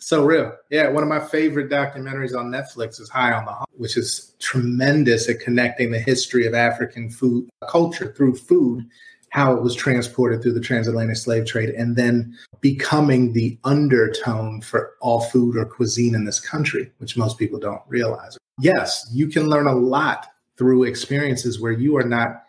[0.02, 0.56] so real.
[0.70, 5.28] Yeah, one of my favorite documentaries on Netflix is High on the which is tremendous
[5.28, 8.86] at connecting the history of African food culture through food,
[9.30, 14.94] how it was transported through the transatlantic slave trade, and then becoming the undertone for
[15.00, 18.36] all food or cuisine in this country, which most people don't realize.
[18.60, 22.42] Yes, you can learn a lot through experiences where you are not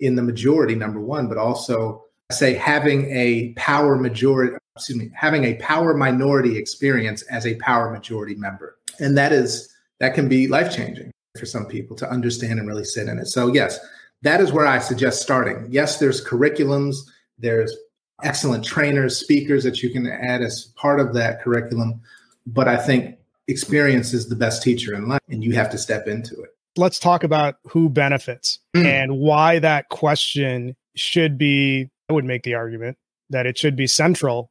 [0.00, 5.44] in the majority, number one, but also say having a power majority excuse me, having
[5.44, 8.78] a power minority experience as a power majority member.
[8.98, 12.84] And that is, that can be life changing for some people to understand and really
[12.84, 13.26] sit in it.
[13.26, 13.78] So, yes,
[14.22, 15.66] that is where I suggest starting.
[15.68, 16.96] Yes, there's curriculums,
[17.38, 17.76] there's
[18.22, 22.00] excellent trainers, speakers that you can add as part of that curriculum.
[22.46, 23.16] But I think
[23.48, 26.50] experience is the best teacher in life, and you have to step into it.
[26.76, 28.84] Let's talk about who benefits mm.
[28.84, 32.98] and why that question should be, I would make the argument,
[33.30, 34.50] that it should be central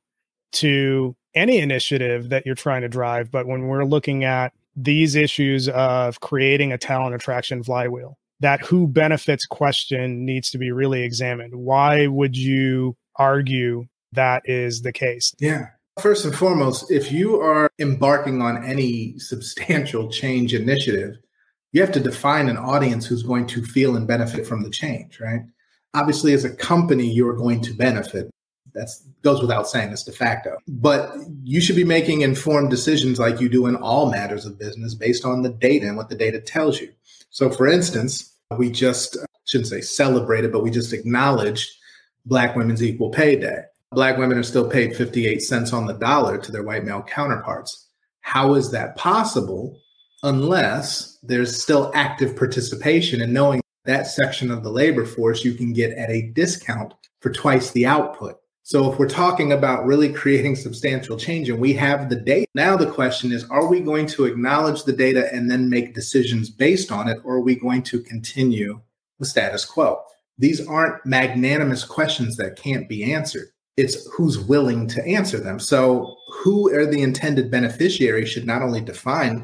[0.54, 3.30] to any initiative that you're trying to drive.
[3.30, 8.88] But when we're looking at these issues of creating a talent attraction flywheel, that who
[8.88, 11.54] benefits question needs to be really examined.
[11.54, 15.36] Why would you argue that is the case?
[15.40, 15.66] Yeah.
[16.02, 21.18] First and foremost, if you are embarking on any substantial change initiative,
[21.74, 25.20] you have to define an audience who's going to feel and benefit from the change,
[25.20, 25.42] right?
[25.94, 28.30] Obviously, as a company, you're going to benefit.
[28.74, 28.90] That
[29.24, 30.58] goes without saying, it's de facto.
[30.68, 34.94] But you should be making informed decisions like you do in all matters of business
[34.94, 36.92] based on the data and what the data tells you.
[37.32, 41.70] So, for instance, we just shouldn't say celebrated, but we just acknowledged
[42.26, 43.64] Black Women's Equal Pay Day.
[43.92, 47.88] Black women are still paid 58 cents on the dollar to their white male counterparts.
[48.22, 49.80] How is that possible
[50.22, 55.74] unless there's still active participation and knowing that section of the labor force you can
[55.74, 58.40] get at a discount for twice the output?
[58.70, 62.78] So if we're talking about really creating substantial change and we have the data, now
[62.78, 66.92] the question is are we going to acknowledge the data and then make decisions based
[66.92, 68.80] on it, or are we going to continue
[69.18, 70.00] the status quo?
[70.38, 73.48] These aren't magnanimous questions that can't be answered.
[73.76, 75.60] It's who's willing to answer them.
[75.60, 79.44] So, who are the intended beneficiaries should not only define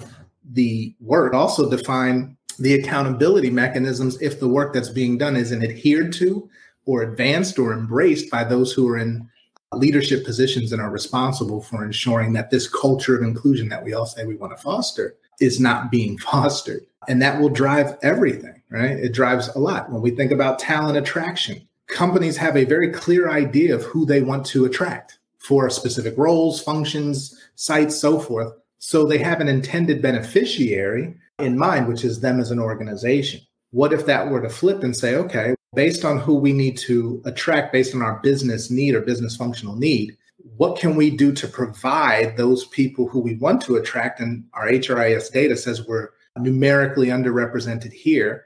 [0.51, 6.13] the work, also define the accountability mechanisms if the work that's being done isn't adhered
[6.13, 6.49] to
[6.85, 9.29] or advanced or embraced by those who are in
[9.73, 14.05] leadership positions and are responsible for ensuring that this culture of inclusion that we all
[14.05, 16.85] say we want to foster is not being fostered.
[17.07, 18.91] And that will drive everything, right?
[18.91, 19.91] It drives a lot.
[19.91, 24.21] When we think about talent attraction, companies have a very clear idea of who they
[24.21, 28.53] want to attract for specific roles, functions, sites, so forth.
[28.79, 33.41] So they have an intended beneficiary in mind, which is them as an organization.
[33.71, 37.21] What if that were to flip and say, okay, based on who we need to
[37.25, 40.15] attract, based on our business need or business functional need,
[40.57, 44.19] what can we do to provide those people who we want to attract?
[44.19, 48.45] And our HRIS data says we're numerically underrepresented here.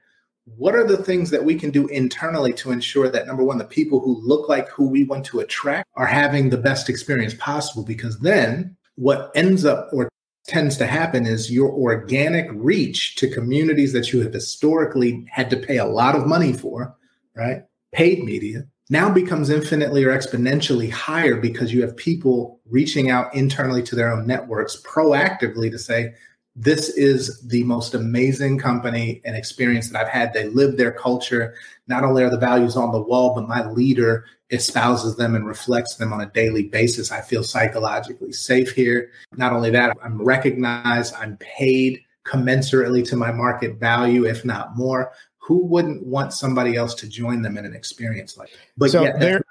[0.58, 3.65] What are the things that we can do internally to ensure that number one, the
[3.65, 7.84] people who look like who we want to attract are having the best experience possible?
[7.84, 10.10] Because then what ends up or
[10.50, 15.58] tends to happen is your organic reach to communities that you have historically had to
[15.58, 16.96] pay a lot of money for
[17.40, 17.64] right?
[17.92, 23.84] Paid media now becomes infinitely or exponentially higher because you have people reaching out internally
[23.84, 26.14] to their own networks proactively to say,
[26.56, 30.34] this is the most amazing company and experience that I've had.
[30.34, 31.54] They live their culture.
[31.88, 35.96] Not only are the values on the wall, but my leader espouses them and reflects
[35.96, 37.12] them on a daily basis.
[37.12, 39.12] I feel psychologically safe here.
[39.38, 45.12] Not only that, I'm recognized, I'm paid commensurately to my market value, if not more
[45.50, 48.60] who wouldn't want somebody else to join them in an experience like that?
[48.78, 49.42] But so yet, there,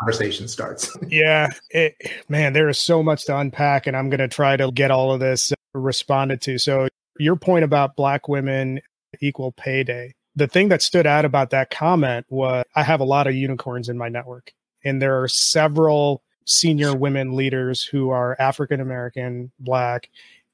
[0.00, 0.96] conversation starts.
[1.08, 1.94] yeah, it,
[2.30, 5.12] man, there is so much to unpack, and I'm going to try to get all
[5.12, 6.56] of this uh, responded to.
[6.56, 6.88] So,
[7.18, 8.80] your point about Black women
[9.20, 10.14] equal pay day.
[10.34, 13.88] The thing that stood out about that comment was I have a lot of unicorns
[13.88, 14.52] in my network,
[14.84, 20.08] and there are several senior women leaders who are African American, Black,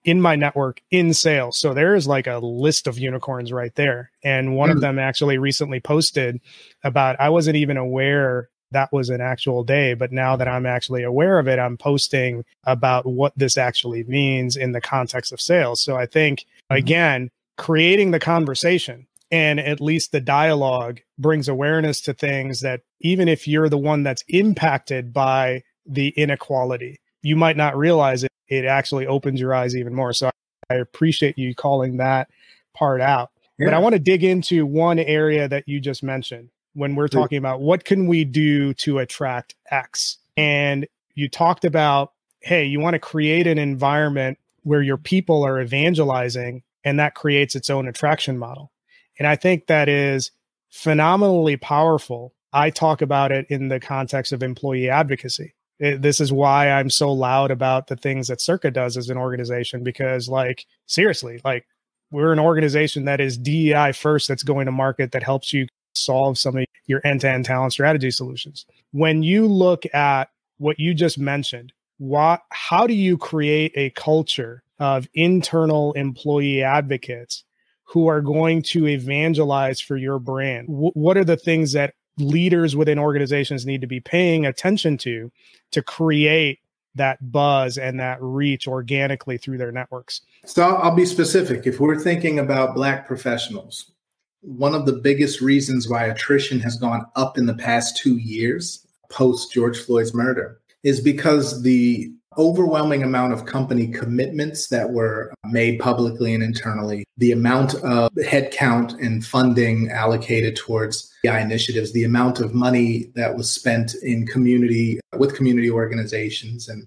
[0.05, 1.59] in my network in sales.
[1.59, 4.11] So there is like a list of unicorns right there.
[4.23, 4.73] And one mm.
[4.73, 4.83] of hmm.
[4.83, 6.41] them actually recently posted
[6.85, 11.03] about I wasn't even aware that was an actual day, but now that I'm actually
[11.03, 15.83] aware of it, I'm posting about what this actually means in the context of sales.
[15.83, 16.77] So I think mm.
[16.77, 23.29] again, creating the conversation and at least the dialogue brings awareness to things that even
[23.29, 28.64] if you're the one that's impacted by the inequality, you might not realize it it
[28.64, 30.12] actually opens your eyes even more.
[30.12, 30.31] So
[30.71, 32.29] I appreciate you calling that
[32.75, 33.31] part out.
[33.59, 33.67] Yeah.
[33.67, 37.38] But I want to dig into one area that you just mentioned when we're talking
[37.38, 40.19] about what can we do to attract X.
[40.37, 45.61] And you talked about, hey, you want to create an environment where your people are
[45.61, 48.71] evangelizing and that creates its own attraction model.
[49.18, 50.31] And I think that is
[50.70, 52.35] phenomenally powerful.
[52.52, 56.90] I talk about it in the context of employee advocacy it, this is why I'm
[56.90, 61.66] so loud about the things that Circa does as an organization because, like, seriously, like,
[62.11, 66.38] we're an organization that is DEI first that's going to market that helps you solve
[66.38, 68.66] some of your end to end talent strategy solutions.
[68.92, 74.62] When you look at what you just mentioned, what, how do you create a culture
[74.79, 77.44] of internal employee advocates
[77.89, 80.69] who are going to evangelize for your brand?
[80.69, 85.31] W- what are the things that leaders within organizations need to be paying attention to
[85.71, 86.61] to create
[86.95, 90.21] that buzz and that reach organically through their networks.
[90.45, 91.67] So I'll be specific.
[91.67, 93.93] If we're thinking about Black professionals,
[94.41, 98.87] one of the biggest reasons why attrition has gone up in the past two years
[99.11, 105.79] post George Floyd's murder is because the overwhelming amount of company commitments that were made
[105.81, 112.41] publicly and internally, the amount of headcount and funding allocated towards DI initiatives, the amount
[112.41, 116.87] of money that was spent in community with community organizations and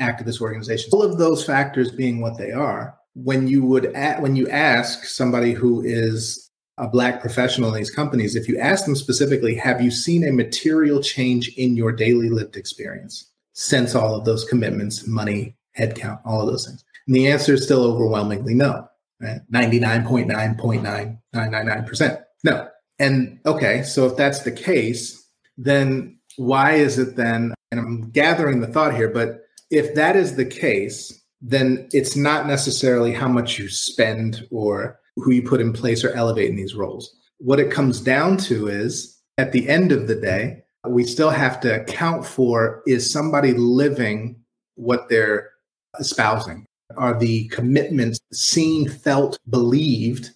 [0.00, 4.48] activist organizations, all of those factors being what they are, when you would when you
[4.48, 9.54] ask somebody who is a black professional in these companies, if you ask them specifically,
[9.54, 13.31] have you seen a material change in your daily lived experience?
[13.52, 16.84] Since all of those commitments, money, headcount, all of those things?
[17.06, 18.86] And the answer is still overwhelmingly no,
[19.20, 19.40] right?
[19.52, 22.22] 99.9.9999%.
[22.44, 22.68] No.
[22.98, 25.26] And okay, so if that's the case,
[25.56, 29.40] then why is it then, and I'm gathering the thought here, but
[29.70, 35.32] if that is the case, then it's not necessarily how much you spend or who
[35.32, 37.16] you put in place or elevate in these roles.
[37.38, 41.60] What it comes down to is at the end of the day, we still have
[41.60, 44.36] to account for is somebody living
[44.74, 45.50] what they're
[45.98, 46.66] espousing?
[46.96, 50.30] Are the commitments seen, felt, believed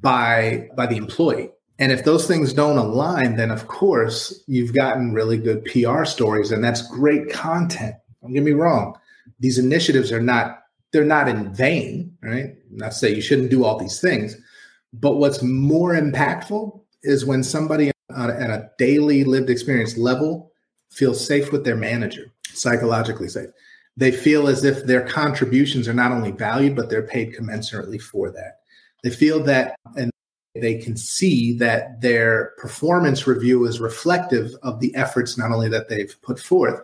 [0.00, 1.50] by by the employee?
[1.78, 6.52] And if those things don't align, then of course you've gotten really good PR stories,
[6.52, 7.94] and that's great content.
[8.22, 8.96] Don't get me wrong;
[9.40, 10.58] these initiatives are not
[10.92, 12.56] they're not in vain, right?
[12.70, 14.36] Not say you shouldn't do all these things,
[14.92, 18.49] but what's more impactful is when somebody at
[18.80, 20.50] daily lived experience level
[20.90, 23.50] feel safe with their manager, psychologically safe.
[23.98, 28.30] They feel as if their contributions are not only valued, but they're paid commensurately for
[28.30, 28.60] that.
[29.04, 30.10] They feel that, and
[30.54, 35.90] they can see that their performance review is reflective of the efforts not only that
[35.90, 36.80] they've put forth,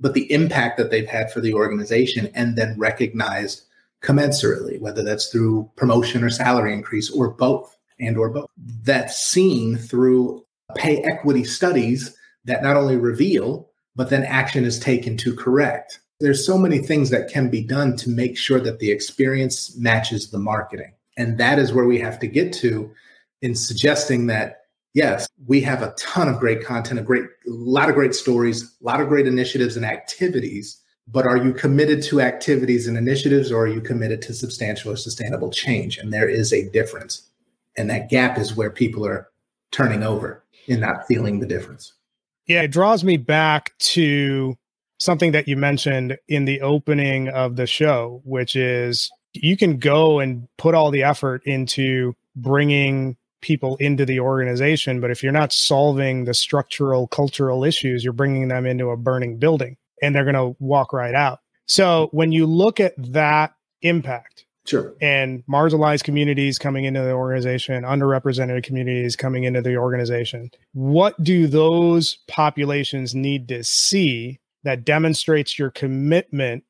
[0.00, 3.62] but the impact that they've had for the organization and then recognized
[4.02, 8.50] commensurately, whether that's through promotion or salary increase or both and or both.
[8.56, 15.16] That's seen through pay equity studies that not only reveal, but then action is taken
[15.18, 16.00] to correct.
[16.20, 20.30] There's so many things that can be done to make sure that the experience matches
[20.30, 20.92] the marketing.
[21.16, 22.90] And that is where we have to get to
[23.42, 24.62] in suggesting that,
[24.94, 28.62] yes, we have a ton of great content, a great, a lot of great stories,
[28.62, 30.80] a lot of great initiatives and activities.
[31.08, 34.96] But are you committed to activities and initiatives or are you committed to substantial or
[34.96, 35.98] sustainable change?
[35.98, 37.28] And there is a difference.
[37.78, 39.28] And that gap is where people are
[39.70, 41.92] turning over in not feeling the difference.
[42.46, 44.56] Yeah, it draws me back to
[44.98, 50.20] something that you mentioned in the opening of the show, which is you can go
[50.20, 55.52] and put all the effort into bringing people into the organization, but if you're not
[55.52, 60.34] solving the structural cultural issues, you're bringing them into a burning building and they're going
[60.34, 61.40] to walk right out.
[61.66, 64.94] So when you look at that impact, Sure.
[65.00, 70.50] And marginalized communities coming into the organization, underrepresented communities coming into the organization.
[70.72, 76.64] What do those populations need to see that demonstrates your commitment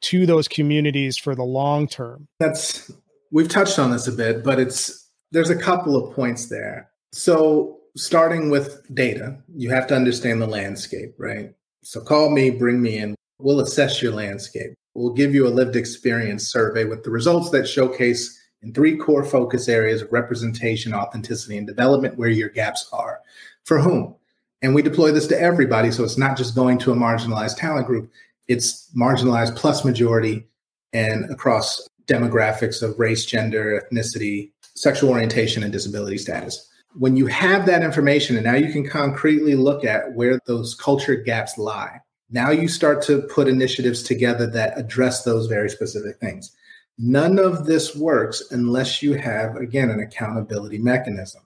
[0.00, 2.28] to those communities for the long term?
[2.38, 2.90] That's
[3.32, 6.90] we've touched on this a bit, but it's there's a couple of points there.
[7.12, 11.54] So starting with data, you have to understand the landscape, right?
[11.82, 13.14] So call me, bring me in.
[13.38, 14.74] We'll assess your landscape.
[14.98, 19.24] We'll give you a lived experience survey with the results that showcase in three core
[19.24, 23.20] focus areas of representation, authenticity, and development where your gaps are.
[23.64, 24.16] For whom?
[24.60, 25.92] And we deploy this to everybody.
[25.92, 28.10] So it's not just going to a marginalized talent group,
[28.48, 30.48] it's marginalized plus majority
[30.92, 36.68] and across demographics of race, gender, ethnicity, sexual orientation, and disability status.
[36.94, 41.14] When you have that information, and now you can concretely look at where those culture
[41.14, 46.54] gaps lie, now you start to put initiatives together that address those very specific things.
[46.98, 51.42] None of this works unless you have, again, an accountability mechanism.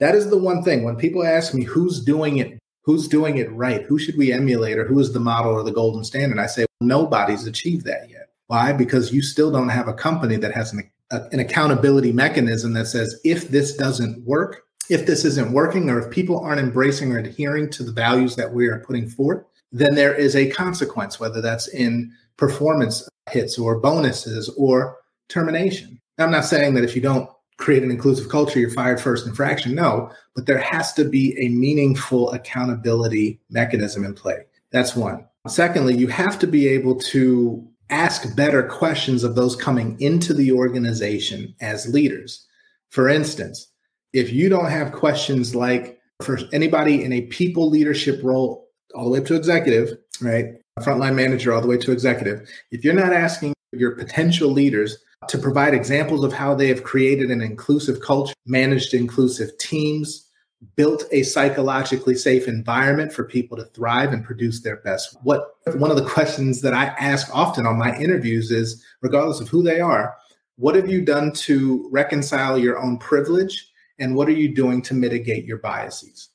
[0.00, 0.82] That is the one thing.
[0.82, 4.78] When people ask me who's doing it, who's doing it right, who should we emulate,
[4.78, 8.10] or who is the model or the golden standard, I say well, nobody's achieved that
[8.10, 8.30] yet.
[8.46, 8.72] Why?
[8.72, 12.86] Because you still don't have a company that has an, a, an accountability mechanism that
[12.86, 17.18] says if this doesn't work, if this isn't working, or if people aren't embracing or
[17.18, 19.44] adhering to the values that we are putting forth,
[19.74, 24.96] then there is a consequence, whether that's in performance hits or bonuses or
[25.28, 26.00] termination.
[26.18, 29.74] I'm not saying that if you don't create an inclusive culture, you're fired first infraction.
[29.74, 34.44] No, but there has to be a meaningful accountability mechanism in play.
[34.70, 35.26] That's one.
[35.48, 40.52] Secondly, you have to be able to ask better questions of those coming into the
[40.52, 42.46] organization as leaders.
[42.90, 43.66] For instance,
[44.12, 48.63] if you don't have questions like for anybody in a people leadership role
[48.94, 50.56] all the way up to executive, right?
[50.80, 52.48] Frontline manager all the way to executive.
[52.70, 57.30] If you're not asking your potential leaders to provide examples of how they have created
[57.30, 60.28] an inclusive culture, managed inclusive teams,
[60.76, 65.16] built a psychologically safe environment for people to thrive and produce their best.
[65.22, 69.48] What one of the questions that I ask often on my interviews is regardless of
[69.48, 70.16] who they are,
[70.56, 74.94] what have you done to reconcile your own privilege and what are you doing to
[74.94, 76.30] mitigate your biases?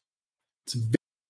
[0.67, 0.75] It's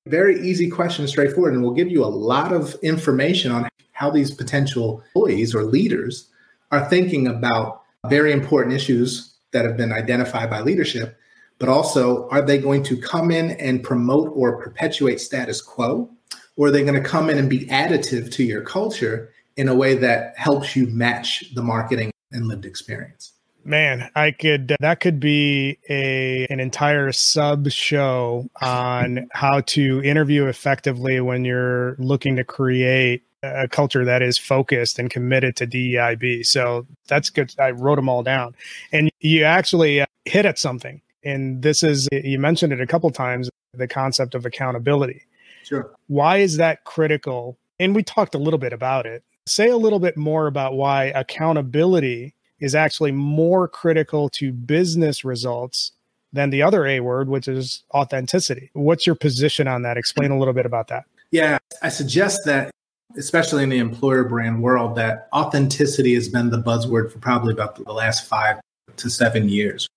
[0.08, 4.32] very easy question, straightforward, and will give you a lot of information on how these
[4.32, 6.30] potential employees or leaders
[6.72, 11.20] are thinking about very important issues that have been identified by leadership
[11.60, 16.10] but also are they going to come in and promote or perpetuate status quo?
[16.56, 19.76] Or are they going to come in and be additive to your culture in a
[19.76, 23.34] way that helps you match the marketing and lived experience?
[23.70, 30.47] Man, I could that could be a an entire sub show on how to interview
[30.47, 36.45] effectively when you're looking to create a culture that is focused and committed to DEIB.
[36.45, 37.53] So that's good.
[37.59, 38.55] I wrote them all down.
[38.91, 43.09] And you actually uh, hit at something and this is, you mentioned it a couple
[43.11, 45.24] times, the concept of accountability.
[45.63, 45.91] Sure.
[46.07, 47.57] Why is that critical?
[47.80, 49.24] And we talked a little bit about it.
[49.47, 55.91] Say a little bit more about why accountability is actually more critical to business results
[56.32, 58.70] than the other A word, which is authenticity.
[58.74, 59.97] What's your position on that?
[59.97, 61.05] Explain a little bit about that.
[61.32, 62.72] Yeah, I suggest that,
[63.18, 67.76] especially in the employer brand world, that authenticity has been the buzzword for probably about
[67.76, 68.60] the last five
[68.97, 69.88] to seven years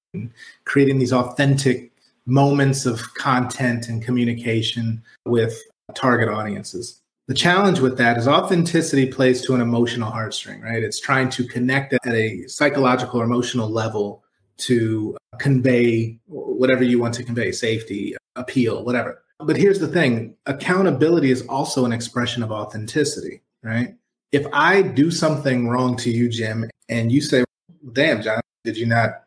[0.65, 1.91] creating these authentic
[2.27, 5.61] moments of content and communication with
[5.95, 7.01] target audiences.
[7.33, 10.83] The challenge with that is authenticity plays to an emotional heartstring, right?
[10.83, 14.23] It's trying to connect at a psychological or emotional level
[14.59, 19.23] to convey whatever you want to convey safety, appeal, whatever.
[19.41, 23.95] But here's the thing accountability is also an expression of authenticity, right?
[24.33, 27.45] If I do something wrong to you, Jim, and you say,
[27.95, 29.23] damn, John, did you not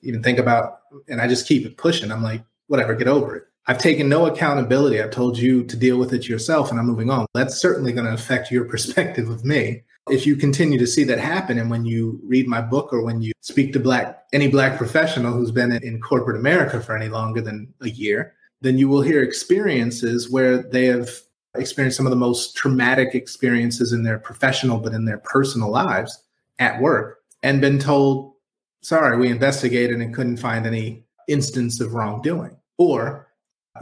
[0.00, 2.10] even think about, and I just keep it pushing.
[2.10, 3.44] I'm like, whatever, get over it.
[3.66, 5.00] I've taken no accountability.
[5.00, 7.26] I've told you to deal with it yourself and I'm moving on.
[7.34, 9.82] That's certainly going to affect your perspective of me.
[10.08, 13.22] If you continue to see that happen and when you read my book or when
[13.22, 17.40] you speak to black any black professional who's been in corporate America for any longer
[17.40, 21.10] than a year, then you will hear experiences where they have
[21.56, 26.24] experienced some of the most traumatic experiences in their professional but in their personal lives
[26.58, 28.34] at work and been told
[28.82, 32.56] sorry, we investigated and couldn't find any instance of wrongdoing.
[32.78, 33.28] Or,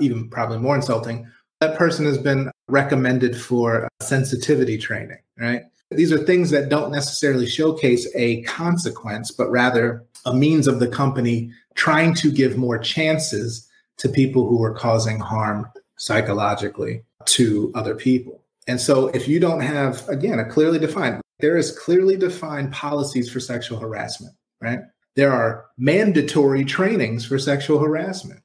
[0.01, 1.30] even probably more insulting,
[1.61, 5.62] that person has been recommended for uh, sensitivity training, right?
[5.90, 10.88] These are things that don't necessarily showcase a consequence, but rather a means of the
[10.88, 17.94] company trying to give more chances to people who are causing harm psychologically to other
[17.94, 18.44] people.
[18.66, 23.30] And so, if you don't have, again, a clearly defined, there is clearly defined policies
[23.30, 24.80] for sexual harassment right?
[25.16, 28.40] There are mandatory trainings for sexual harassment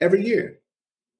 [0.00, 0.55] every year.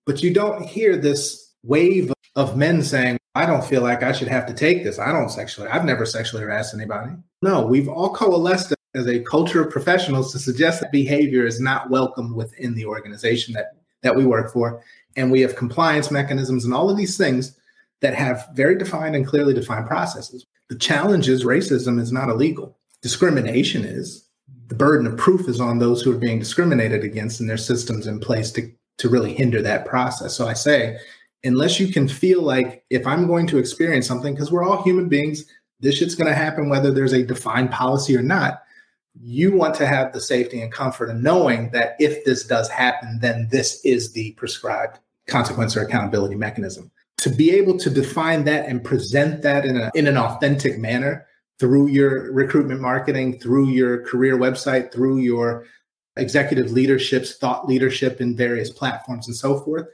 [0.07, 4.29] But you don't hear this wave of men saying, I don't feel like I should
[4.29, 4.99] have to take this.
[4.99, 7.11] I don't sexually, I've never sexually harassed anybody.
[7.43, 11.91] No, we've all coalesced as a culture of professionals to suggest that behavior is not
[11.91, 14.83] welcome within the organization that, that we work for.
[15.17, 17.59] And we have compliance mechanisms and all of these things
[18.01, 20.47] that have very defined and clearly defined processes.
[20.69, 22.79] The challenge is racism is not illegal.
[23.03, 24.27] Discrimination is
[24.69, 28.07] the burden of proof is on those who are being discriminated against and their systems
[28.07, 30.35] in place to, to really hinder that process.
[30.35, 30.99] So I say,
[31.45, 35.09] unless you can feel like if I'm going to experience something, because we're all human
[35.09, 35.45] beings,
[35.81, 38.63] this shit's going to happen whether there's a defined policy or not.
[39.19, 43.19] You want to have the safety and comfort of knowing that if this does happen,
[43.21, 46.91] then this is the prescribed consequence or accountability mechanism.
[47.19, 51.27] To be able to define that and present that in, a, in an authentic manner
[51.59, 55.65] through your recruitment marketing, through your career website, through your
[56.17, 59.87] executive leadership's thought leadership in various platforms and so forth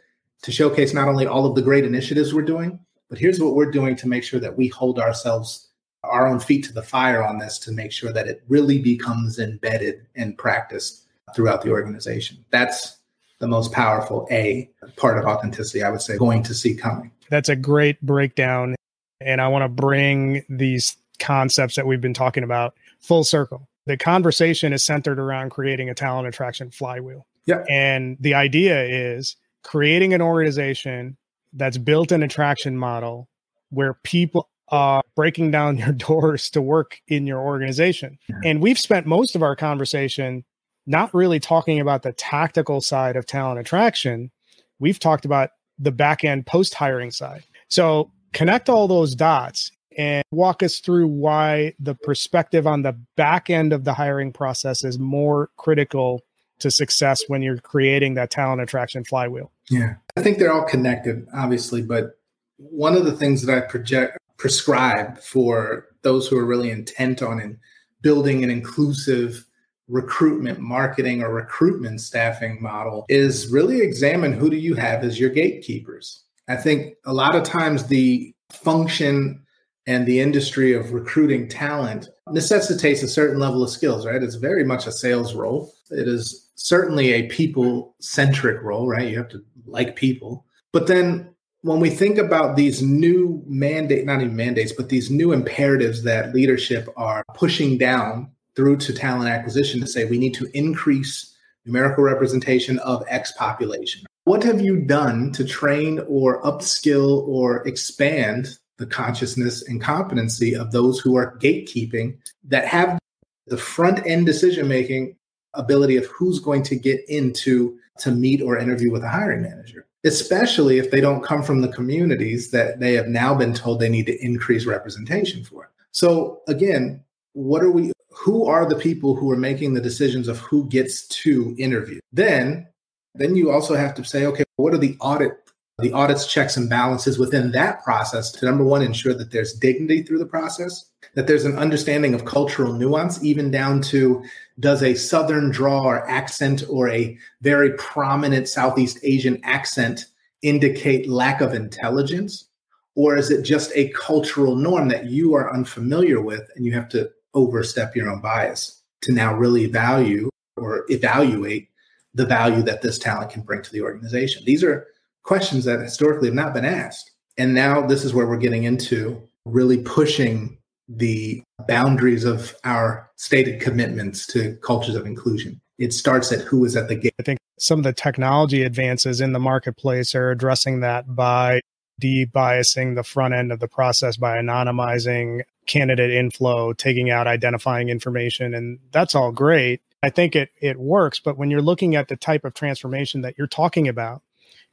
[0.43, 3.71] to showcase not only all of the great initiatives we're doing, but here's what we're
[3.71, 5.69] doing to make sure that we hold ourselves
[6.05, 9.39] our own feet to the fire on this to make sure that it really becomes
[9.39, 12.45] embedded and practiced throughout the organization.
[12.51, 12.99] That's
[13.39, 17.11] the most powerful A part of authenticity, I would say, going to see coming.
[17.29, 18.75] That's a great breakdown.
[19.21, 23.69] And I want to bring these concepts that we've been talking about full circle.
[23.87, 27.27] The conversation is centered around creating a talent attraction flywheel.
[27.47, 27.65] Yeah.
[27.69, 31.17] And the idea is creating an organization
[31.53, 33.29] that's built an attraction model
[33.71, 38.19] where people are breaking down your doors to work in your organization.
[38.29, 38.37] Yeah.
[38.45, 40.45] And we've spent most of our conversation
[40.87, 44.31] not really talking about the tactical side of talent attraction.
[44.79, 47.45] We've talked about the back end post hiring side.
[47.69, 53.51] So connect all those dots and walk us through why the perspective on the back
[53.51, 56.23] end of the hiring process is more critical
[56.59, 59.51] to success when you're creating that talent attraction flywheel.
[59.69, 59.95] Yeah.
[60.17, 62.19] I think they're all connected, obviously, but
[62.57, 67.41] one of the things that I project prescribe for those who are really intent on
[67.41, 67.59] in
[68.01, 69.45] building an inclusive
[69.89, 75.31] recruitment marketing or recruitment staffing model is really examine who do you have as your
[75.31, 76.25] gatekeepers.
[76.49, 79.42] I think a lot of times the function
[79.87, 84.23] and the industry of recruiting talent necessitates a certain level of skills, right?
[84.23, 85.73] It's very much a sales role.
[85.91, 89.09] It is certainly a people centric role, right?
[89.09, 90.47] You have to like people.
[90.73, 95.33] But then when we think about these new mandate, not even mandates, but these new
[95.33, 100.49] imperatives that leadership are pushing down through to talent acquisition to say we need to
[100.55, 104.05] increase numerical representation of X population.
[104.25, 110.73] What have you done to train or upskill or expand the consciousness and competency of
[110.73, 112.99] those who are gatekeeping that have
[113.47, 115.17] the front end decision making
[115.55, 119.87] ability of who's going to get into to meet or interview with a hiring manager?
[120.05, 123.89] especially if they don't come from the communities that they have now been told they
[123.89, 125.71] need to increase representation for.
[125.93, 127.03] So again,
[127.35, 131.07] what are we who are the people who are making the decisions of who gets
[131.09, 132.01] to interview?
[132.13, 132.67] Then
[133.15, 135.42] then you also have to say okay, what are the audit
[135.79, 140.03] the audits checks and balances within that process to number one ensure that there's dignity
[140.03, 144.23] through the process that there's an understanding of cultural nuance even down to
[144.61, 150.07] does a southern draw or accent or a very prominent southeast asian accent
[150.43, 152.49] indicate lack of intelligence?
[152.95, 156.89] Or is it just a cultural norm that you are unfamiliar with and you have
[156.91, 161.71] to overstep your own bias to now really value or evaluate
[162.15, 164.43] the value that this talent can bring to the organization?
[164.45, 164.87] These are
[165.23, 167.11] questions that historically have not been asked.
[167.39, 170.59] And now this is where we're getting into really pushing
[170.89, 175.61] the boundaries of our stated commitments to cultures of inclusion.
[175.79, 177.15] It starts at who is at the gate.
[177.19, 181.61] I think some of the technology advances in the marketplace are addressing that by
[182.01, 188.55] de-biasing the front end of the process by anonymizing candidate inflow, taking out identifying information
[188.55, 189.81] and that's all great.
[190.03, 193.39] I think it it works, but when you're looking at the type of transformation that
[193.39, 194.23] you're talking about,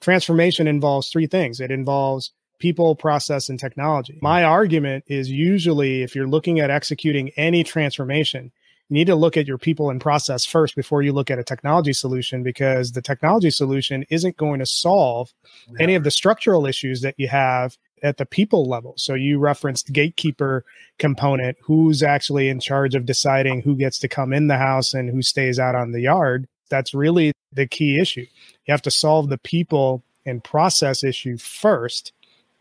[0.01, 4.19] transformation involves three things it involves people, process, and technology.
[4.21, 8.51] My argument is usually if you're looking at executing any transformation,
[8.89, 11.43] you need to look at your people and process first before you look at a
[11.43, 15.33] technology solution because the technology solution isn't going to solve
[15.79, 18.93] any of the structural issues that you have at the people level.
[18.97, 20.65] So you referenced gatekeeper
[20.97, 25.09] component, who's actually in charge of deciding who gets to come in the house and
[25.09, 26.47] who stays out on the yard.
[26.69, 28.25] That's really the key issue.
[28.65, 32.11] You have to solve the people and process issue first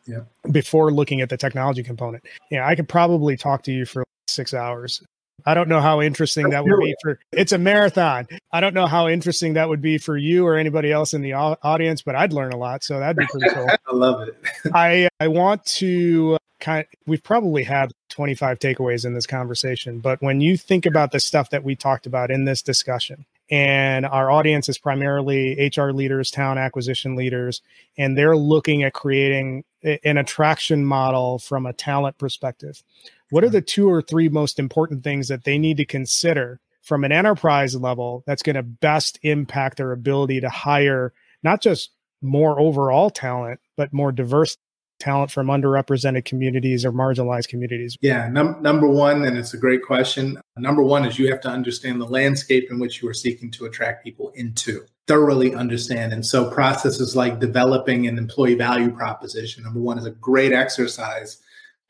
[0.07, 0.21] yeah.
[0.51, 2.25] before looking at the technology component.
[2.51, 5.03] Yeah, I could probably talk to you for six hours.
[5.47, 8.27] I don't know how interesting that would be for it's a marathon.
[8.53, 11.33] I don't know how interesting that would be for you or anybody else in the
[11.35, 12.83] audience, but I'd learn a lot.
[12.83, 13.69] So that'd be pretty cool.
[13.69, 14.37] I love it.
[14.75, 20.01] I I want to uh, kind of, we've probably had 25 takeaways in this conversation,
[20.01, 24.05] but when you think about the stuff that we talked about in this discussion and
[24.05, 27.63] our audience is primarily HR leaders, talent acquisition leaders,
[27.97, 32.83] and they're looking at creating an attraction model from a talent perspective.
[33.31, 37.05] What are the two or three most important things that they need to consider from
[37.05, 41.91] an enterprise level that's going to best impact their ability to hire not just
[42.21, 44.57] more overall talent, but more diverse
[44.99, 47.97] talent from underrepresented communities or marginalized communities?
[48.01, 50.39] Yeah, num- number one, and it's a great question.
[50.57, 53.67] Number one is you have to understand the landscape in which you are seeking to
[53.67, 56.13] attract people into, thoroughly understand.
[56.13, 61.39] And so, processes like developing an employee value proposition, number one, is a great exercise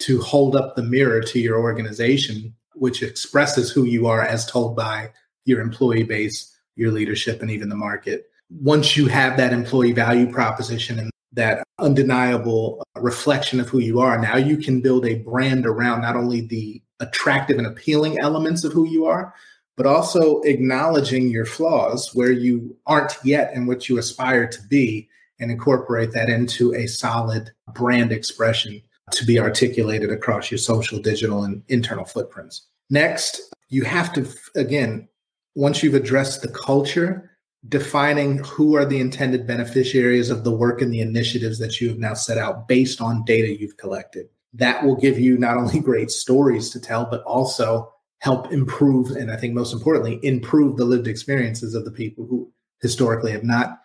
[0.00, 4.76] to hold up the mirror to your organization, which expresses who you are as told
[4.76, 5.10] by
[5.44, 8.26] your employee base, your leadership, and even the market.
[8.50, 14.00] Once you have that employee value proposition and that undeniable uh, reflection of who you
[14.00, 14.18] are.
[14.18, 18.72] Now you can build a brand around not only the attractive and appealing elements of
[18.72, 19.34] who you are,
[19.76, 25.08] but also acknowledging your flaws where you aren't yet and what you aspire to be,
[25.40, 31.44] and incorporate that into a solid brand expression to be articulated across your social, digital,
[31.44, 32.66] and internal footprints.
[32.90, 34.26] Next, you have to,
[34.56, 35.08] again,
[35.54, 37.30] once you've addressed the culture,
[37.66, 41.98] defining who are the intended beneficiaries of the work and the initiatives that you have
[41.98, 44.28] now set out based on data you've collected.
[44.54, 49.30] That will give you not only great stories to tell, but also help improve, and
[49.30, 52.50] I think most importantly, improve the lived experiences of the people who
[52.80, 53.80] historically have not,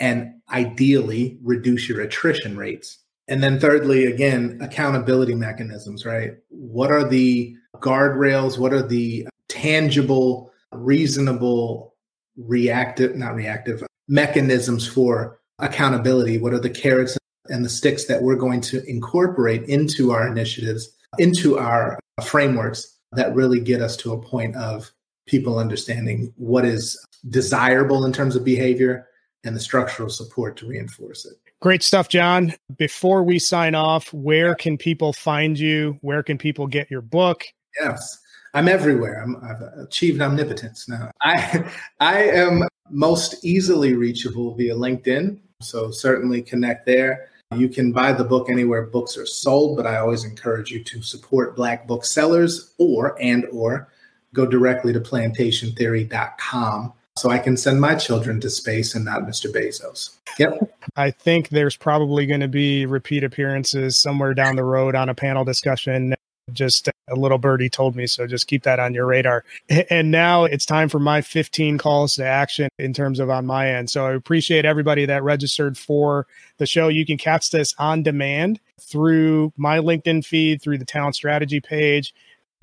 [0.00, 2.98] and ideally reduce your attrition rates.
[3.28, 6.32] And then, thirdly, again, accountability mechanisms, right?
[6.48, 8.58] What are the guardrails?
[8.58, 11.87] What are the tangible, reasonable
[12.38, 16.38] reactive, not reactive, mechanisms for accountability?
[16.38, 17.18] What are the carrots
[17.48, 23.34] and the sticks that we're going to incorporate into our initiatives, into our frameworks that
[23.34, 24.90] really get us to a point of
[25.26, 29.06] people understanding what is desirable in terms of behavior
[29.44, 31.34] and the structural support to reinforce it.
[31.60, 32.54] Great stuff, John.
[32.76, 35.98] Before we sign off, where can people find you?
[36.02, 37.44] Where can people get your book?
[37.80, 38.18] Yes,
[38.54, 39.24] I'm everywhere.
[39.42, 41.10] i have achieved omnipotence now.
[41.22, 41.70] I
[42.00, 47.28] I am most easily reachable via LinkedIn, so certainly connect there.
[47.56, 51.02] You can buy the book anywhere books are sold, but I always encourage you to
[51.02, 53.88] support Black booksellers or and or
[54.34, 59.50] go directly to plantationtheory.com so I can send my children to space and not Mr.
[59.52, 60.16] Bezos.
[60.38, 60.70] Yep.
[60.96, 65.14] I think there's probably going to be repeat appearances somewhere down the road on a
[65.14, 66.14] panel discussion.
[66.52, 69.44] Just a little birdie told me, so just keep that on your radar.
[69.90, 73.70] And now it's time for my 15 calls to action in terms of on my
[73.70, 73.90] end.
[73.90, 76.26] So I appreciate everybody that registered for
[76.58, 76.88] the show.
[76.88, 82.14] You can catch this on demand through my LinkedIn feed, through the talent strategy page.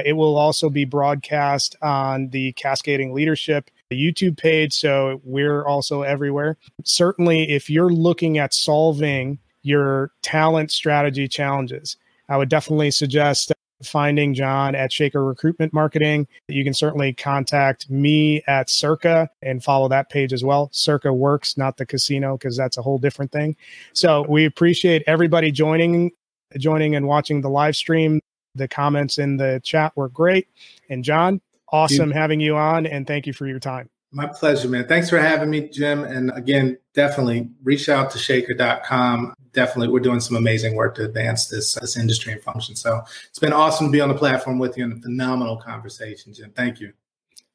[0.04, 4.74] It will also be broadcast on the Cascading Leadership YouTube page.
[4.74, 6.58] So we're also everywhere.
[6.84, 13.54] Certainly, if you're looking at solving your talent strategy challenges, I would definitely suggest
[13.84, 16.28] finding John at Shaker Recruitment Marketing.
[16.48, 20.70] You can certainly contact me at Circa and follow that page as well.
[20.72, 23.56] Circa works, not the casino, because that's a whole different thing.
[23.94, 26.12] So we appreciate everybody joining,
[26.58, 28.22] joining and watching the live stream.
[28.56, 30.48] The comments in the chat were great.
[30.90, 33.90] And John, awesome having you on and thank you for your time.
[34.16, 34.88] My pleasure, man.
[34.88, 36.06] Thanks for having me, Jim.
[36.06, 39.34] And again, definitely reach out to shaker.com.
[39.52, 42.78] Definitely, we're doing some amazing work to advance this, uh, this industry and function.
[42.78, 46.34] So it's been awesome to be on the platform with you and a phenomenal conversation,
[46.34, 46.54] Jim.
[46.56, 46.94] Thank you.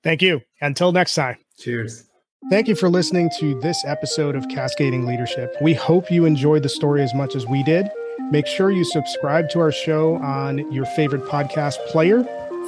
[0.04, 0.42] Thank you.
[0.60, 1.38] Until next time.
[1.58, 2.04] Cheers.
[2.50, 5.56] Thank you for listening to this episode of Cascading Leadership.
[5.62, 7.88] We hope you enjoyed the story as much as we did.
[8.30, 12.18] Make sure you subscribe to our show on your favorite podcast player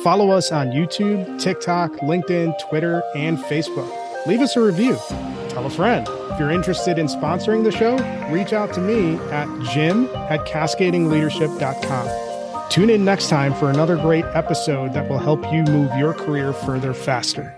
[0.03, 3.89] Follow us on YouTube, TikTok, LinkedIn, Twitter, and Facebook.
[4.27, 4.97] Leave us a review.
[5.49, 6.09] Tell a friend.
[6.31, 7.97] If you're interested in sponsoring the show,
[8.33, 12.71] reach out to me at jim at cascadingleadership.com.
[12.71, 16.53] Tune in next time for another great episode that will help you move your career
[16.53, 17.55] further faster.